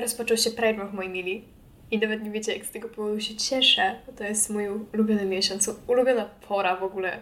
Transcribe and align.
rozpoczął 0.00 0.36
się 0.36 0.50
Pride 0.50 0.74
Month, 0.74 0.94
moi 0.94 1.08
mili. 1.08 1.44
I 1.90 1.98
nawet 1.98 2.22
nie 2.22 2.30
wiecie, 2.30 2.56
jak 2.56 2.66
z 2.66 2.70
tego 2.70 2.88
powodu 2.88 3.20
się 3.20 3.36
cieszę. 3.36 3.96
To 4.16 4.24
jest 4.24 4.50
mój 4.50 4.68
ulubiony 4.68 5.24
miesiąc, 5.24 5.70
ulubiona 5.86 6.24
pora 6.24 6.76
w 6.76 6.82
ogóle 6.82 7.18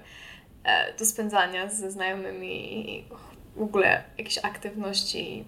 e, 0.64 0.94
do 0.99 1.07
spędzania 1.07 1.68
ze 1.70 1.91
znajomymi, 1.91 3.04
w 3.57 3.62
ogóle 3.62 4.04
jakieś 4.18 4.39
aktywności. 4.39 5.44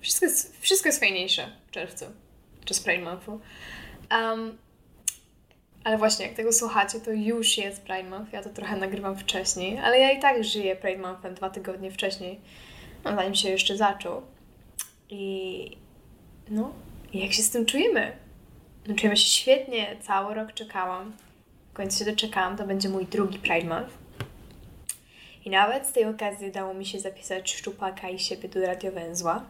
Wszystko 0.00 0.26
jest, 0.26 0.60
wszystko 0.60 0.88
jest 0.88 1.00
fajniejsze 1.00 1.48
w 1.66 1.70
czerwcu, 1.70 2.04
czy 2.64 2.82
Pride 2.84 3.04
Monthu. 3.04 3.40
Um, 4.10 4.58
ale 5.84 5.98
właśnie, 5.98 6.26
jak 6.26 6.34
tego 6.34 6.52
słuchacie, 6.52 7.00
to 7.00 7.10
już 7.10 7.58
jest 7.58 7.82
Pride 7.82 8.10
Month. 8.10 8.32
Ja 8.32 8.42
to 8.42 8.50
trochę 8.50 8.76
nagrywam 8.76 9.16
wcześniej, 9.16 9.78
ale 9.78 9.98
ja 9.98 10.10
i 10.10 10.20
tak 10.20 10.44
żyję 10.44 10.76
Pride 10.76 11.02
Monthem 11.02 11.34
dwa 11.34 11.50
tygodnie 11.50 11.90
wcześniej, 11.90 12.40
no, 13.04 13.14
zanim 13.14 13.34
się 13.34 13.48
jeszcze 13.48 13.76
zaczął. 13.76 14.22
I 15.08 15.81
no, 16.50 16.72
jak 17.14 17.32
się 17.32 17.42
z 17.42 17.50
tym 17.50 17.66
czujemy? 17.66 18.12
No, 18.86 18.94
czujemy 18.94 19.16
się 19.16 19.26
świetnie, 19.26 19.96
cały 20.00 20.34
rok 20.34 20.52
czekałam. 20.52 21.12
W 21.72 21.74
końcu 21.74 21.98
się 21.98 22.04
doczekałam, 22.04 22.56
to 22.56 22.66
będzie 22.66 22.88
mój 22.88 23.06
drugi 23.06 23.38
Pride 23.38 23.68
Month. 23.68 23.90
I 25.44 25.50
nawet 25.50 25.86
z 25.86 25.92
tej 25.92 26.04
okazji 26.04 26.48
udało 26.48 26.74
mi 26.74 26.86
się 26.86 27.00
zapisać 27.00 27.52
szczupaka 27.52 28.08
i 28.08 28.18
siebie 28.18 28.48
do 28.48 28.66
radiowęzła. 28.66 29.44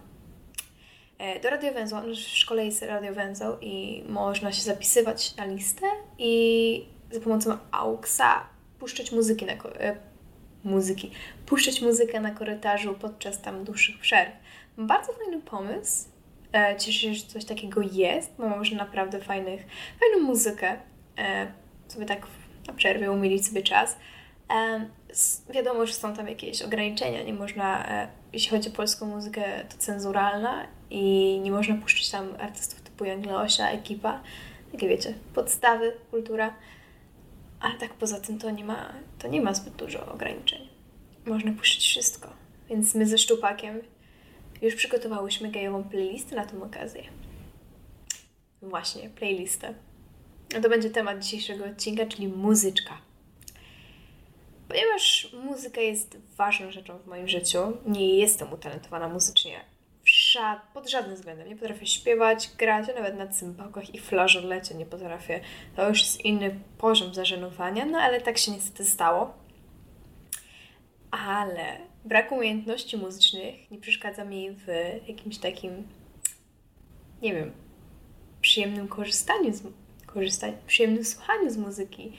E, 1.18 1.40
do 1.40 1.50
radiowęzła, 1.50 2.02
no 2.02 2.14
w 2.14 2.18
szkole 2.18 2.64
jest 2.64 2.82
radiowęzeł 2.82 3.56
i 3.60 4.04
można 4.08 4.52
się 4.52 4.62
zapisywać 4.62 5.36
na 5.36 5.44
listę 5.44 5.86
i 6.18 6.84
za 7.10 7.20
pomocą 7.20 7.58
AUXa 7.70 8.46
puszczać 8.78 9.12
muzyki 9.12 9.46
na 9.46 9.52
e, 9.52 9.96
muzyki, 10.64 11.10
puszczać 11.46 11.80
muzykę 11.82 12.20
na 12.20 12.30
korytarzu 12.30 12.94
podczas 12.94 13.40
tam 13.40 13.64
dłuższych 13.64 13.98
przerw. 13.98 14.32
Bardzo 14.78 15.12
fajny 15.12 15.42
pomysł. 15.42 16.08
E, 16.52 16.76
cieszę 16.76 16.98
się, 16.98 17.14
że 17.14 17.26
coś 17.26 17.44
takiego 17.44 17.80
jest, 17.92 18.32
bo 18.38 18.48
można 18.48 18.78
naprawdę 18.78 19.20
fajnych, 19.20 19.66
fajną 20.00 20.26
muzykę 20.26 20.76
sobie 21.88 22.06
tak 22.06 22.26
na 22.66 22.72
przerwie 22.72 23.12
umilić 23.12 23.46
sobie 23.46 23.62
czas. 23.62 23.96
Wiadomo, 25.50 25.86
że 25.86 25.92
są 25.92 26.14
tam 26.14 26.28
jakieś 26.28 26.62
ograniczenia, 26.62 27.22
nie 27.22 27.32
można, 27.32 27.86
jeśli 28.32 28.50
chodzi 28.50 28.68
o 28.68 28.72
polską 28.72 29.06
muzykę, 29.06 29.64
to 29.68 29.76
cenzuralna 29.78 30.66
i 30.90 31.38
nie 31.42 31.50
można 31.50 31.74
puszczać 31.74 32.10
tam 32.10 32.28
artystów 32.38 32.80
typu 32.80 33.04
Jan 33.04 33.22
Leosia, 33.22 33.70
ekipa, 33.70 34.20
takie 34.72 34.88
wiecie, 34.88 35.14
podstawy, 35.34 35.92
kultura, 36.10 36.54
ale 37.60 37.78
tak 37.78 37.94
poza 37.94 38.20
tym 38.20 38.38
to 38.38 38.50
nie 38.50 38.64
ma, 38.64 38.92
to 39.18 39.28
nie 39.28 39.40
ma 39.40 39.54
zbyt 39.54 39.74
dużo 39.74 40.12
ograniczeń. 40.12 40.68
Można 41.26 41.52
puszczać 41.52 41.82
wszystko, 41.82 42.28
więc 42.68 42.94
my 42.94 43.06
ze 43.06 43.18
Szczupakiem 43.18 43.80
już 44.62 44.74
przygotowałyśmy 44.74 45.50
gejową 45.50 45.84
playlistę 45.84 46.36
na 46.36 46.46
tę 46.46 46.62
okazję. 46.62 47.02
Właśnie, 48.62 49.10
playlistę. 49.10 49.74
To 50.62 50.68
będzie 50.68 50.90
temat 50.90 51.18
dzisiejszego 51.18 51.64
odcinka, 51.64 52.06
czyli 52.06 52.28
muzyczka. 52.28 52.98
Ponieważ 54.68 55.32
muzyka 55.44 55.80
jest 55.80 56.18
ważną 56.36 56.70
rzeczą 56.70 56.98
w 56.98 57.06
moim 57.06 57.28
życiu, 57.28 57.58
nie 57.86 58.18
jestem 58.18 58.52
utalentowana 58.52 59.08
muzycznie 59.08 59.72
pod 60.74 60.90
żadnym 60.90 61.16
względem. 61.16 61.48
Nie 61.48 61.56
potrafię 61.56 61.86
śpiewać, 61.86 62.50
grać, 62.58 62.88
a 62.90 62.94
nawet 62.94 63.18
na 63.18 63.26
cymbałkach 63.26 63.94
i 63.94 63.98
flażolecie 63.98 64.74
nie 64.74 64.86
potrafię. 64.86 65.40
To 65.76 65.88
już 65.88 66.02
jest 66.02 66.20
inny 66.20 66.60
poziom 66.78 67.14
zażenowania, 67.14 67.84
no 67.84 67.98
ale 67.98 68.20
tak 68.20 68.38
się 68.38 68.52
niestety 68.52 68.84
stało. 68.84 69.34
Ale 71.10 71.78
brak 72.04 72.32
umiejętności 72.32 72.96
muzycznych 72.96 73.70
nie 73.70 73.78
przeszkadza 73.78 74.24
mi 74.24 74.50
w 74.50 74.66
jakimś 75.08 75.38
takim, 75.38 75.88
nie 77.22 77.34
wiem, 77.34 77.52
przyjemnym 78.40 78.88
korzystaniu 78.88 79.54
z, 79.54 79.62
korzystaniu, 80.06 80.56
przyjemnym 80.66 81.04
słuchaniu 81.04 81.50
z 81.50 81.56
muzyki. 81.56 82.12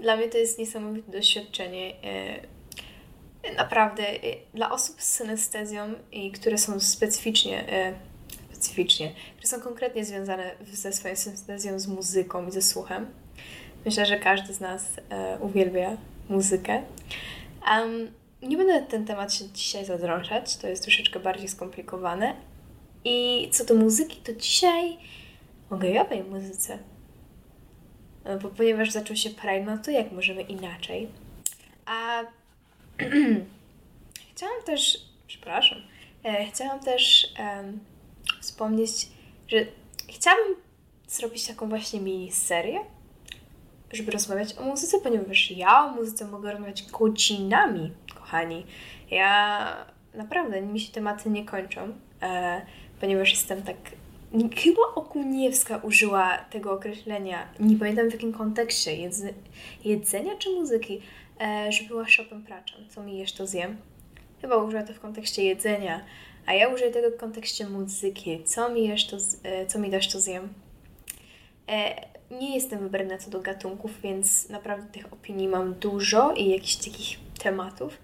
Dla 0.00 0.16
mnie 0.16 0.28
to 0.28 0.38
jest 0.38 0.58
niesamowite 0.58 1.12
doświadczenie. 1.12 1.94
E, 2.02 3.54
naprawdę 3.56 4.14
y, 4.14 4.36
dla 4.54 4.70
osób 4.70 5.02
z 5.02 5.10
synestezją 5.10 5.94
i 6.12 6.32
które 6.32 6.58
są 6.58 6.80
specyficznie, 6.80 7.88
y, 7.90 8.54
specyficznie, 8.54 9.12
które 9.36 9.48
są 9.48 9.60
konkretnie 9.60 10.04
związane 10.04 10.54
ze 10.72 10.92
swoją 10.92 11.16
synestezją, 11.16 11.78
z 11.78 11.86
muzyką 11.86 12.48
i 12.48 12.50
ze 12.50 12.62
słuchem. 12.62 13.06
Myślę, 13.84 14.06
że 14.06 14.18
każdy 14.18 14.54
z 14.54 14.60
nas 14.60 14.84
uwielbia 15.40 15.96
muzykę. 16.28 16.82
Nie 18.42 18.56
będę 18.56 18.82
ten 18.82 19.06
temat 19.06 19.34
się 19.34 19.48
dzisiaj 19.48 19.84
zadrążać, 19.84 20.56
to 20.56 20.68
jest 20.68 20.82
troszeczkę 20.82 21.20
bardziej 21.20 21.48
skomplikowane. 21.48 22.34
I 23.04 23.48
co 23.52 23.64
do 23.64 23.74
muzyki, 23.74 24.16
to 24.16 24.32
dzisiaj 24.32 24.98
o 25.70 25.76
gejowej 25.76 26.24
muzyce. 26.24 26.78
No, 28.24 28.38
bo 28.38 28.48
ponieważ 28.48 28.90
zaczął 28.90 29.16
się 29.16 29.30
Pride, 29.30 29.64
no 29.64 29.78
to 29.78 29.90
jak 29.90 30.12
możemy 30.12 30.42
inaczej? 30.42 31.08
A 31.86 32.22
chciałam 34.34 34.62
też, 34.66 35.06
przepraszam, 35.26 35.78
e, 36.24 36.46
chciałam 36.46 36.80
też 36.80 37.34
um, 37.38 37.80
wspomnieć, 38.40 38.90
że 39.48 39.56
chciałabym 40.08 40.54
zrobić 41.08 41.46
taką 41.46 41.68
właśnie 41.68 42.00
mini 42.00 42.32
serię, 42.32 42.80
żeby 43.92 44.12
rozmawiać 44.12 44.58
o 44.58 44.62
muzyce, 44.62 45.00
ponieważ 45.00 45.50
ja 45.50 45.84
o 45.84 45.88
muzyce 45.88 46.24
mogę 46.24 46.52
rozmawiać 46.52 46.82
godzinami, 46.82 47.92
kochani. 48.28 48.66
Ja 49.10 49.86
naprawdę, 50.14 50.62
mi 50.62 50.80
się 50.80 50.92
tematy 50.92 51.30
nie 51.30 51.44
kończą, 51.44 51.92
e, 52.22 52.62
ponieważ 53.00 53.30
jestem 53.30 53.62
tak 53.62 53.76
Chyba 54.56 54.82
Okuniewska 54.94 55.76
użyła 55.76 56.38
tego 56.38 56.72
określenia, 56.72 57.48
nie 57.60 57.76
pamiętam 57.76 58.10
w 58.10 58.12
jakim 58.12 58.32
kontekście, 58.32 58.96
jedz, 58.96 59.22
jedzenia 59.84 60.36
czy 60.38 60.50
muzyki, 60.50 61.00
e, 61.40 61.72
że 61.72 61.84
była 61.84 62.08
shopem 62.08 62.42
praczem. 62.42 62.80
Co 62.88 63.02
mi 63.02 63.18
jesz, 63.18 63.32
to 63.32 63.46
zjem. 63.46 63.76
Chyba 64.40 64.56
użyła 64.56 64.82
to 64.82 64.92
w 64.92 65.00
kontekście 65.00 65.44
jedzenia, 65.44 66.00
a 66.46 66.52
ja 66.54 66.68
użyję 66.68 66.90
tego 66.90 67.16
w 67.16 67.20
kontekście 67.20 67.68
muzyki. 67.68 68.44
Co 68.44 68.68
mi 68.68 68.88
jesz, 68.88 69.06
to, 69.06 69.16
e, 69.42 69.66
co 69.66 69.78
mi 69.78 69.90
dasz, 69.90 70.08
to 70.08 70.20
zjem. 70.20 70.48
E, 71.68 72.06
nie 72.30 72.54
jestem 72.54 72.78
wybrana 72.78 73.18
co 73.18 73.30
do 73.30 73.40
gatunków, 73.40 74.00
więc 74.00 74.48
naprawdę 74.48 74.92
tych 74.92 75.12
opinii 75.12 75.48
mam 75.48 75.74
dużo 75.74 76.32
i 76.32 76.48
jakichś 76.48 76.76
takich 76.76 77.18
tematów. 77.42 77.98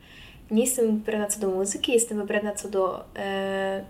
Nie 0.51 0.65
jestem 0.65 0.87
wybrana 0.87 1.27
co 1.27 1.41
do 1.41 1.49
muzyki, 1.49 1.93
jestem 1.93 2.19
wybrana 2.19 2.53
co 2.53 2.69
do... 2.69 3.05
E, 3.17 3.85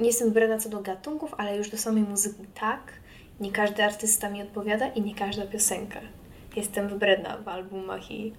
nie 0.00 0.06
jestem 0.06 0.28
wybrana 0.28 0.58
co 0.58 0.68
do 0.68 0.80
gatunków, 0.80 1.34
ale 1.38 1.56
już 1.56 1.70
do 1.70 1.78
samej 1.78 2.02
muzyki 2.02 2.44
tak. 2.60 2.92
Nie 3.40 3.52
każdy 3.52 3.84
artysta 3.84 4.30
mi 4.30 4.42
odpowiada 4.42 4.88
i 4.88 5.02
nie 5.02 5.14
każda 5.14 5.46
piosenka 5.46 6.00
jestem 6.58 6.88
wybredna 6.88 7.36
w 7.36 7.48
albumach 7.48 8.10
i 8.10 8.32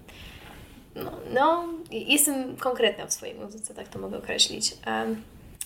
no, 0.95 1.11
no 1.33 1.67
jestem 1.91 2.55
konkretna 2.55 3.05
w 3.05 3.13
swojej 3.13 3.35
muzyce, 3.35 3.73
tak 3.73 3.87
to 3.87 3.99
mogę 3.99 4.17
określić. 4.17 4.73
Um, 4.87 5.23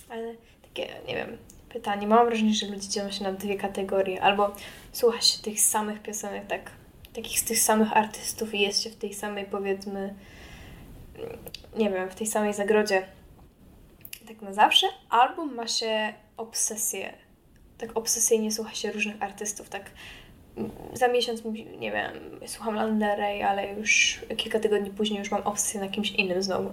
ale 0.08 0.34
takie, 0.62 0.88
nie 1.08 1.14
wiem, 1.14 1.36
pytanie. 1.74 2.06
Mam 2.06 2.26
wrażenie, 2.26 2.54
że 2.54 2.66
ludzie 2.66 2.88
dzielą 2.88 3.10
się 3.10 3.24
na 3.24 3.32
dwie 3.32 3.56
kategorie. 3.56 4.22
Albo 4.22 4.52
słucha 4.92 5.20
się 5.20 5.42
tych 5.42 5.60
samych 5.60 6.02
piosenek, 6.02 6.46
tak, 6.46 6.70
takich 7.14 7.40
z 7.40 7.44
tych 7.44 7.58
samych 7.58 7.96
artystów 7.96 8.54
i 8.54 8.60
jest 8.60 8.82
się 8.82 8.90
w 8.90 8.96
tej 8.96 9.14
samej, 9.14 9.44
powiedzmy, 9.44 10.14
nie 11.76 11.90
wiem, 11.90 12.10
w 12.10 12.14
tej 12.14 12.26
samej 12.26 12.54
zagrodzie 12.54 13.06
tak 14.28 14.42
na 14.42 14.52
zawsze, 14.52 14.86
albo 15.10 15.46
ma 15.46 15.68
się 15.68 16.14
obsesję, 16.36 17.12
tak 17.78 17.96
obsesyjnie 17.96 18.52
słucha 18.52 18.74
się 18.74 18.92
różnych 18.92 19.22
artystów, 19.22 19.68
tak 19.68 19.90
za 20.92 21.08
miesiąc, 21.08 21.42
nie 21.78 21.92
wiem, 21.92 22.12
słucham 22.46 22.74
Lana 22.74 23.16
ale 23.48 23.72
już 23.72 24.20
kilka 24.36 24.60
tygodni 24.60 24.90
później 24.90 25.18
już 25.18 25.30
mam 25.30 25.42
obsesję 25.42 25.80
na 25.80 25.88
kimś 25.88 26.10
innym 26.10 26.42
znowu. 26.42 26.72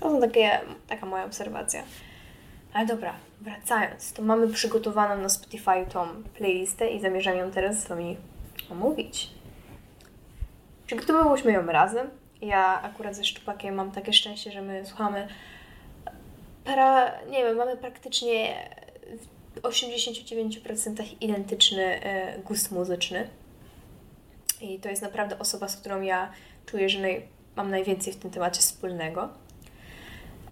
To 0.00 0.10
są 0.10 0.20
takie, 0.20 0.60
taka 0.88 1.06
moja 1.06 1.24
obserwacja. 1.24 1.84
Ale 2.74 2.86
dobra, 2.86 3.14
wracając, 3.40 4.12
to 4.12 4.22
mamy 4.22 4.48
przygotowaną 4.48 5.22
na 5.22 5.28
Spotify 5.28 5.86
tą 5.92 6.06
playlistę 6.34 6.90
i 6.90 7.00
zamierzam 7.00 7.36
ją 7.36 7.50
teraz 7.50 7.82
z 7.82 7.88
Wami 7.88 8.16
omówić. 8.70 9.30
Przygotowałyśmy 10.86 11.52
ją 11.52 11.66
razem. 11.66 12.10
Ja 12.40 12.82
akurat 12.82 13.16
ze 13.16 13.24
Szczupakiem 13.24 13.74
mam 13.74 13.90
takie 13.90 14.12
szczęście, 14.12 14.52
że 14.52 14.62
my 14.62 14.86
słuchamy 14.86 15.28
para, 16.64 17.22
nie 17.24 17.44
wiem, 17.44 17.56
mamy 17.56 17.76
praktycznie 17.76 18.54
89% 19.62 21.04
identyczny 21.20 21.84
e, 21.84 22.38
gust 22.38 22.72
muzyczny. 22.72 23.28
I 24.60 24.78
to 24.78 24.88
jest 24.88 25.02
naprawdę 25.02 25.38
osoba, 25.38 25.68
z 25.68 25.76
którą 25.76 26.00
ja 26.00 26.32
czuję, 26.66 26.88
że 26.88 27.00
naj, 27.00 27.28
mam 27.56 27.70
najwięcej 27.70 28.12
w 28.12 28.16
tym 28.16 28.30
temacie 28.30 28.60
wspólnego. 28.60 29.28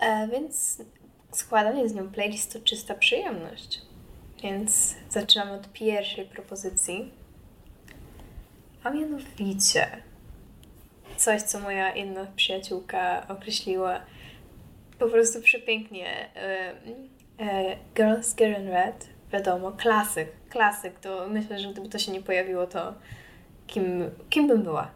E, 0.01 0.29
więc 0.29 0.83
składanie 1.33 1.89
z 1.89 1.95
nią 1.95 2.11
playlist 2.11 2.53
to 2.53 2.61
czysta 2.61 2.95
przyjemność. 2.95 3.83
Więc 4.43 4.95
zaczynam 5.11 5.51
od 5.51 5.73
pierwszej 5.73 6.25
propozycji. 6.25 7.13
A 8.85 8.91
mianowicie 8.91 9.87
coś, 11.17 11.43
co 11.43 11.61
moja 11.61 11.95
jedna 11.95 12.27
przyjaciółka 12.37 13.27
określiła 13.29 14.01
po 14.99 15.09
prostu 15.09 15.43
przepięknie. 15.43 16.29
E, 17.39 17.77
Girls 17.95 18.35
Get 18.35 18.59
in 18.59 18.69
Red, 18.69 19.09
wiadomo, 19.33 19.73
klasyk, 19.73 20.29
klasyk, 20.49 21.01
to 21.01 21.29
myślę, 21.29 21.59
że 21.59 21.73
gdyby 21.73 21.89
to 21.89 21.99
się 21.99 22.13
nie 22.13 22.23
pojawiło, 22.23 22.67
to 22.67 22.95
kim, 23.67 24.11
kim 24.31 24.49
bym 24.49 24.63
była? 24.63 24.91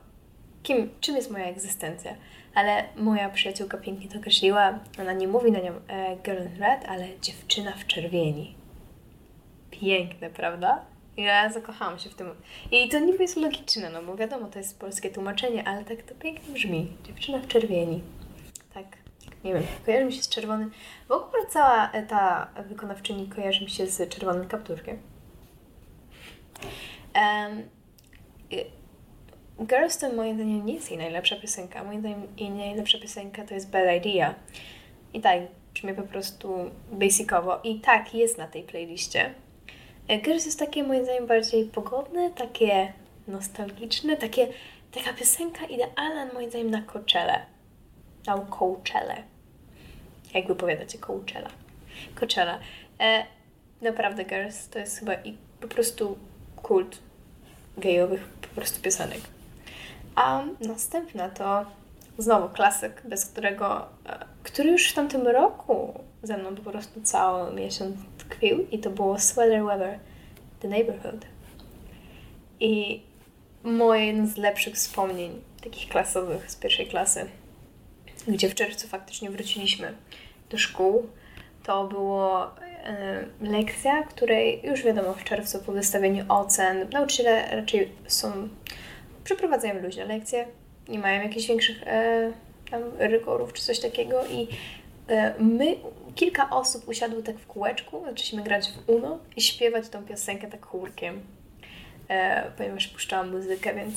Kim, 0.63 0.91
czym 1.01 1.17
jest 1.17 1.31
moja 1.31 1.45
egzystencja? 1.45 2.15
Ale 2.57 2.85
moja 2.97 3.29
przyjaciółka 3.29 3.79
pięknie 3.79 4.09
to 4.09 4.19
określiła, 4.19 4.79
ona 5.01 5.13
nie 5.13 5.29
mówi 5.29 5.53
na 5.53 5.61
nią 5.61 5.73
e, 5.89 6.17
Girl 6.17 6.43
in 6.43 6.61
Red, 6.61 6.85
ale 6.89 7.07
dziewczyna 7.21 7.73
w 7.73 7.87
czerwieni. 7.87 8.55
Piękne, 9.71 10.31
prawda? 10.31 10.85
Ja 11.17 11.53
zakochałam 11.53 11.99
się 11.99 12.11
w 12.11 12.15
tym. 12.15 12.31
I 12.73 12.89
to 12.89 12.99
niby 12.99 13.23
jest 13.23 13.37
logiczne, 13.37 13.91
no 13.91 14.03
bo 14.03 14.17
wiadomo, 14.17 14.47
to 14.49 14.59
jest 14.59 14.79
polskie 14.79 15.11
tłumaczenie, 15.11 15.69
ale 15.69 15.85
tak 15.85 16.03
to 16.03 16.15
pięknie 16.15 16.55
brzmi. 16.55 16.93
Dziewczyna 17.05 17.39
w 17.39 17.47
czerwieni. 17.47 18.03
Tak, 18.75 18.87
nie 19.45 19.55
wiem, 19.55 19.63
kojarzy 19.87 20.05
mi 20.05 20.13
się 20.13 20.23
z 20.23 20.29
czerwonym. 20.29 20.71
W 21.09 21.13
ogóle 21.13 21.47
cała 21.47 21.93
ta 22.09 22.49
wykonawczyni 22.69 23.29
kojarzy 23.29 23.65
mi 23.65 23.71
się 23.71 23.87
z 23.87 24.09
czerwonym 24.09 24.49
kapturkiem. 24.49 24.99
Um, 27.15 27.63
Girls 29.61 29.99
to 29.99 30.13
moim 30.13 30.35
zdaniem 30.35 30.67
nie 30.67 30.75
jest 30.75 30.91
jej 30.91 30.99
najlepsza 30.99 31.37
piosenka. 31.37 31.85
Moim 31.85 32.01
zdaniem 32.01 32.27
jej 32.37 32.51
najlepsza 32.51 32.99
piosenka 32.99 33.45
to 33.45 33.55
jest 33.55 33.71
Bad 33.71 34.07
Idea. 34.07 34.35
I 35.15 35.21
tak, 35.21 35.41
brzmi 35.75 35.95
po 35.95 36.03
prostu 36.03 36.71
basicowo. 36.93 37.61
I 37.65 37.81
tak, 37.81 38.15
jest 38.15 38.39
na 38.39 38.47
tej 38.47 38.63
playliście. 38.63 39.35
Girls 40.09 40.45
jest 40.47 40.59
takie 40.59 40.83
moim 40.83 41.05
zdaniem 41.05 41.27
bardziej 41.27 41.65
pogodne, 41.65 42.31
takie 42.31 42.93
nostalgiczne, 43.29 44.17
takie, 44.17 44.49
taka 44.93 45.13
piosenka 45.13 45.67
idealna 45.67 46.33
moim 46.35 46.51
zdaniem 46.51 46.71
na 46.71 46.83
Coachella. 46.83 47.47
Na 48.27 48.39
Coachella. 48.39 49.17
Jak 50.35 50.47
wypowiadacie 50.47 50.99
Coachella? 50.99 51.51
Coachella. 52.15 52.59
E, 53.01 53.27
naprawdę 53.83 54.25
Girls 54.25 54.69
to 54.69 54.79
jest 54.79 54.99
chyba 54.99 55.15
i 55.15 55.37
po 55.61 55.69
prostu 55.69 56.19
kult 56.63 56.99
gejowych 57.79 58.29
po 58.29 58.49
prostu 58.49 58.83
piosenek. 58.83 59.36
A 60.17 60.43
następna 60.61 61.29
to 61.29 61.67
znowu 62.19 62.49
klasyk, 62.49 63.03
bez 63.05 63.27
którego, 63.27 63.87
e, 64.07 64.25
który 64.43 64.71
już 64.71 64.91
w 64.91 64.95
tamtym 64.95 65.27
roku 65.27 66.01
ze 66.23 66.37
mną 66.37 66.55
po 66.57 66.71
prostu 66.71 67.01
cały 67.01 67.53
miesiąc 67.53 67.97
tkwił 68.19 68.67
i 68.71 68.79
to 68.79 68.91
było 68.91 69.19
Sweater 69.19 69.65
Weather, 69.65 69.99
The 70.61 70.69
Neighborhood. 70.69 71.27
I 72.61 73.03
moje 73.65 74.07
jedno 74.07 74.27
z 74.27 74.37
lepszych 74.37 74.75
wspomnień, 74.75 75.41
takich 75.65 75.89
klasowych 75.89 76.51
z 76.51 76.57
pierwszej 76.57 76.87
klasy, 76.87 77.27
gdzie 78.29 78.49
w 78.49 78.55
czerwcu 78.55 78.89
faktycznie 78.89 79.31
wróciliśmy 79.31 79.93
do 80.51 80.59
szkół, 80.59 81.07
to 81.63 81.85
było 81.85 82.51
e, 82.85 83.25
lekcja, 83.41 84.03
której 84.03 84.61
już 84.65 84.83
wiadomo 84.83 85.15
w 85.15 85.25
czerwcu 85.25 85.59
po 85.59 85.73
wystawieniu 85.73 86.25
ocen 86.29 86.89
nauczyciele 86.93 87.57
raczej 87.57 87.93
są, 88.07 88.49
przeprowadzają 89.27 89.83
luźne 89.83 90.05
lekcje, 90.05 90.47
nie 90.89 90.99
mają 90.99 91.23
jakichś 91.23 91.47
większych 91.47 91.83
e, 91.87 92.33
tam 92.71 92.83
rygorów 92.99 93.53
czy 93.53 93.63
coś 93.63 93.81
takiego 93.81 94.27
i 94.27 94.49
e, 95.09 95.35
my, 95.39 95.77
kilka 96.15 96.51
osób 96.51 96.89
usiadło 96.89 97.23
tak 97.23 97.39
w 97.39 97.47
kółeczku, 97.47 98.03
zaczęliśmy 98.05 98.43
grać 98.43 98.73
w 98.73 98.91
UNO 98.91 99.19
i 99.37 99.43
śpiewać 99.43 99.89
tą 99.89 100.05
piosenkę 100.05 100.49
tak 100.49 100.67
chórkiem, 100.67 101.21
e, 102.09 102.51
ponieważ 102.57 102.89
puszczałam 102.89 103.31
muzykę, 103.31 103.75
więc 103.75 103.95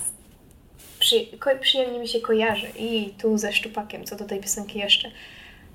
przy, 0.99 1.15
przyjemnie 1.61 1.99
mi 1.99 2.07
się 2.07 2.19
kojarzy 2.19 2.67
i 2.79 3.13
tu 3.21 3.37
ze 3.37 3.53
Szczupakiem, 3.53 4.05
co 4.05 4.15
do 4.15 4.25
tej 4.25 4.39
piosenki 4.39 4.79
jeszcze. 4.79 5.11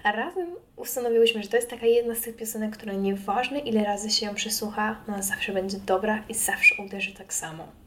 A 0.03 0.13
razem 0.13 0.49
ustanowiłyśmy, 0.77 1.43
że 1.43 1.49
to 1.49 1.57
jest 1.57 1.71
taka 1.71 1.87
jedna 1.87 2.15
z 2.15 2.21
tych 2.21 2.37
piosenek, 2.37 2.77
która 2.77 2.93
nieważne 2.93 3.59
ile 3.59 3.85
razy 3.85 4.11
się 4.11 4.27
ją 4.27 4.35
przesłucha, 4.35 4.97
ona 5.09 5.23
zawsze 5.23 5.53
będzie 5.53 5.79
dobra 5.79 6.25
i 6.29 6.35
zawsze 6.35 6.83
uderzy 6.83 7.15
tak 7.15 7.35
samo. 7.35 7.84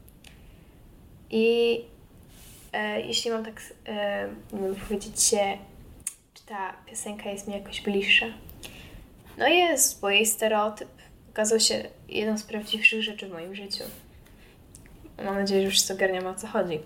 I 1.30 1.80
e, 2.72 3.00
jeśli 3.00 3.30
mam 3.30 3.44
tak 3.44 3.62
e, 3.86 4.28
powiedzieć 4.88 5.22
się, 5.22 5.58
czy 6.34 6.46
ta 6.46 6.74
piosenka 6.86 7.30
jest 7.30 7.48
mi 7.48 7.54
jakoś 7.54 7.80
bliższa, 7.80 8.26
no 9.38 9.48
jest, 9.48 10.00
bo 10.00 10.10
jej 10.10 10.26
stereotyp 10.26 10.88
okazał 11.30 11.60
się 11.60 11.84
jedną 12.08 12.38
z 12.38 12.42
prawdziwszych 12.42 13.02
rzeczy 13.02 13.28
w 13.28 13.32
moim 13.32 13.54
życiu. 13.54 13.84
Mam 15.24 15.34
nadzieję, 15.34 15.60
że 15.60 15.66
już 15.66 15.74
wszyscy 15.74 16.28
o 16.28 16.34
co 16.34 16.46
chodzi. 16.46 16.80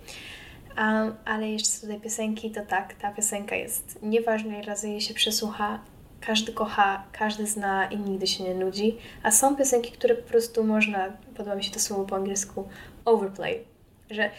Um, 0.79 1.15
ale 1.25 1.51
jeszcze 1.51 1.69
co 1.69 1.87
do 1.87 1.93
tej 1.93 2.01
piosenki, 2.01 2.51
to 2.51 2.67
tak, 2.67 2.95
ta 2.95 3.13
piosenka 3.13 3.57
jest 3.57 3.99
nieważne, 4.03 4.55
ile 4.55 4.63
razy 4.63 4.89
jej 4.89 5.01
się 5.01 5.15
przesłucha, 5.15 5.81
każdy 6.21 6.53
kocha, 6.53 7.05
każdy 7.13 7.47
zna 7.47 7.87
i 7.87 7.97
nigdy 7.97 8.27
się 8.27 8.45
nie 8.45 8.55
nudzi. 8.55 8.99
A 9.23 9.31
są 9.31 9.57
piosenki, 9.57 9.93
które 9.93 10.15
po 10.15 10.29
prostu 10.29 10.65
można, 10.65 11.13
podoba 11.37 11.57
mi 11.57 11.65
się 11.65 11.71
to 11.71 11.81
słowo 11.81 12.05
po 12.05 12.17
angielsku, 12.17 12.69
overplay. 13.05 13.65
Że 14.13 14.31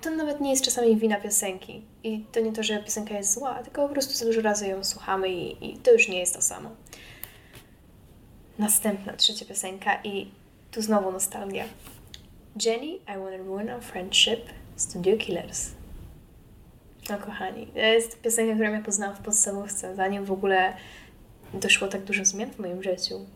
to 0.00 0.10
nawet 0.10 0.40
nie 0.40 0.50
jest 0.50 0.64
czasami 0.64 0.96
wina 0.96 1.20
piosenki. 1.20 1.82
I 2.04 2.24
to 2.32 2.40
nie 2.40 2.52
to, 2.52 2.62
że 2.62 2.78
piosenka 2.82 3.14
jest 3.14 3.34
zła, 3.34 3.62
tylko 3.62 3.88
po 3.88 3.92
prostu 3.92 4.14
za 4.14 4.24
dużo 4.24 4.40
razy 4.40 4.68
ją 4.68 4.84
słuchamy 4.84 5.28
i, 5.28 5.70
i 5.70 5.76
to 5.76 5.92
już 5.92 6.08
nie 6.08 6.20
jest 6.20 6.34
to 6.34 6.42
samo. 6.42 6.70
Następna, 8.58 9.12
trzecia 9.12 9.44
piosenka 9.44 10.02
i 10.04 10.30
tu 10.70 10.82
znowu 10.82 11.12
nostalgia. 11.12 11.64
Jenny, 12.64 12.86
I 12.86 13.18
Wanna 13.18 13.36
Ruin 13.36 13.70
Our 13.70 13.82
Friendship, 13.82 14.40
Studio 14.76 15.16
Killers. 15.16 15.70
No 17.10 17.18
kochani, 17.18 17.66
to 17.66 17.78
jest 17.78 18.20
piosenka, 18.20 18.54
którą 18.54 18.72
ja 18.72 18.82
poznałam 18.82 19.16
w 19.16 19.20
podstawówce, 19.20 19.96
zanim 19.96 20.24
w 20.24 20.32
ogóle 20.32 20.76
doszło 21.54 21.88
tak 21.88 22.04
dużo 22.04 22.24
zmian 22.24 22.50
w 22.50 22.58
moim 22.58 22.82
życiu. 22.82 23.26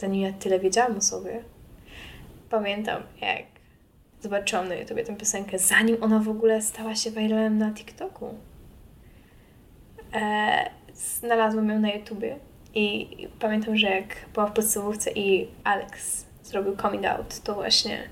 Zanim 0.00 0.22
ja 0.22 0.32
tyle 0.32 0.60
wiedziałam 0.60 0.96
o 0.96 1.00
sobie. 1.00 1.44
Pamiętam, 2.50 3.02
jak 3.20 3.59
zobaczyłam 4.20 4.68
na 4.68 4.74
YouTubie 4.74 5.04
tę 5.04 5.16
piosenkę, 5.16 5.58
zanim 5.58 6.02
ona 6.02 6.18
w 6.18 6.28
ogóle 6.28 6.62
stała 6.62 6.94
się 6.94 7.10
viralem 7.10 7.58
na 7.58 7.72
TikToku. 7.72 8.34
Eee, 10.12 10.70
znalazłam 10.94 11.68
ją 11.68 11.78
na 11.78 11.92
YouTubie 11.92 12.36
i 12.74 13.08
pamiętam, 13.38 13.76
że 13.76 13.86
jak 13.86 14.16
była 14.34 14.46
w 14.46 14.52
podstawówce 14.52 15.10
i 15.10 15.48
Alex 15.64 16.26
zrobił 16.42 16.76
coming 16.76 17.04
out, 17.04 17.40
to 17.40 17.54
właśnie 17.54 18.08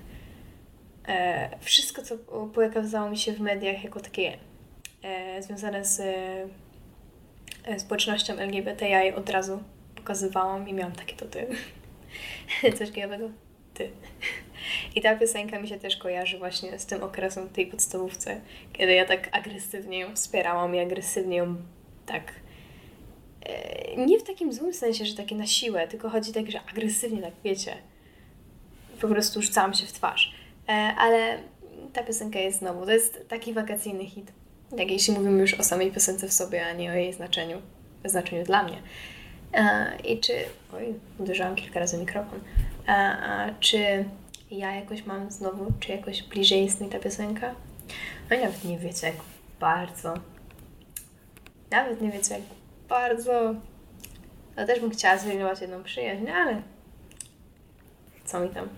e, 1.09 1.51
wszystko, 1.61 2.03
co 2.03 2.17
pokazało 2.55 3.11
mi 3.11 3.19
się 3.19 3.33
w 3.33 3.41
mediach 3.41 3.85
jako 3.85 4.01
takie 4.01 4.39
e, 5.03 5.43
związane 5.43 5.85
z 5.85 6.01
e, 7.65 7.79
społecznością 7.79 8.35
LGBT, 8.35 8.89
ja 8.89 9.03
je 9.03 9.17
od 9.17 9.31
razu 9.31 9.63
pokazywałam 9.95 10.69
i 10.69 10.73
miałam 10.73 10.93
takie 10.93 11.17
to 11.17 11.27
ty. 11.27 11.47
Coś 12.79 12.91
gejowego? 12.91 13.31
Ty. 13.79 13.91
I 14.97 15.01
ta 15.01 15.17
piosenka 15.17 15.61
mi 15.61 15.69
się 15.69 15.79
też 15.79 15.97
kojarzy 15.97 16.39
właśnie 16.39 16.79
z 16.79 16.87
tym 16.87 17.03
okresem 17.03 17.49
tej 17.49 17.67
podstawówce, 17.67 18.41
kiedy 18.73 18.93
ja 18.93 19.05
tak 19.05 19.29
agresywnie 19.33 19.99
ją 19.99 20.15
wspierałam 20.15 20.75
i 20.75 20.79
agresywnie 20.79 21.37
ją 21.37 21.57
tak 22.07 22.33
e, 23.43 23.97
nie 23.97 24.19
w 24.19 24.23
takim 24.23 24.53
złym 24.53 24.75
sensie, 24.75 25.07
że 25.07 25.15
takie 25.15 25.35
na 25.35 25.47
siłę, 25.47 25.89
tylko 25.89 26.11
chodzi 26.11 26.33
tak, 26.33 26.51
że 26.51 26.61
agresywnie, 26.71 27.23
tak 27.23 27.33
wiecie, 27.45 27.77
po 29.01 29.09
prostu 29.09 29.43
rzucałam 29.43 29.75
się 29.75 29.87
w 29.87 29.93
twarz. 29.93 30.35
E, 30.69 30.73
ale 30.73 31.39
ta 31.93 32.03
piosenka 32.03 32.39
jest 32.39 32.59
znowu, 32.59 32.87
to 32.87 32.93
jest 32.93 33.29
taki 33.29 33.53
wakacyjny 33.53 34.07
hit. 34.07 34.33
Jak 34.77 34.91
jeśli 34.91 35.15
mówimy 35.15 35.41
już 35.41 35.55
o 35.55 35.63
samej 35.63 35.93
piosence 35.93 36.29
w 36.29 36.33
sobie, 36.33 36.67
a 36.67 36.73
nie 36.73 36.91
o 36.91 36.95
jej 36.95 37.13
znaczeniu, 37.13 37.63
znaczeniu 38.05 38.45
dla 38.45 38.63
mnie. 38.63 38.83
E, 39.55 39.93
I 40.05 40.21
czy, 40.21 40.33
oj, 40.73 40.95
uderzałam 41.19 41.57
kilka 41.57 41.81
razy 41.81 41.99
mikrofon, 41.99 42.41
czy 43.61 44.05
ja 44.51 44.75
jakoś 44.75 45.07
mam 45.07 45.31
znowu, 45.31 45.73
czy 45.81 45.93
jakoś 45.93 46.23
bliżej 46.23 46.65
jest 46.65 46.81
mi 46.81 46.89
ta 46.89 46.99
piosenka? 46.99 47.55
No 48.31 48.37
nawet 48.37 48.65
nie 48.65 48.79
wiecie, 48.79 49.07
jak 49.07 49.17
bardzo. 49.61 50.15
Nawet 51.71 52.01
nie 52.01 52.11
wiecie, 52.11 52.35
jak 52.35 52.43
bardzo. 52.89 53.55
Ja 54.57 54.67
też 54.67 54.81
bym 54.81 54.91
chciała 54.91 55.19
zrujnować 55.19 55.61
jedną 55.61 55.83
przyjaźń, 55.83 56.29
ale 56.29 56.63
co 58.25 58.41
mi 58.41 58.49
tam. 58.49 58.69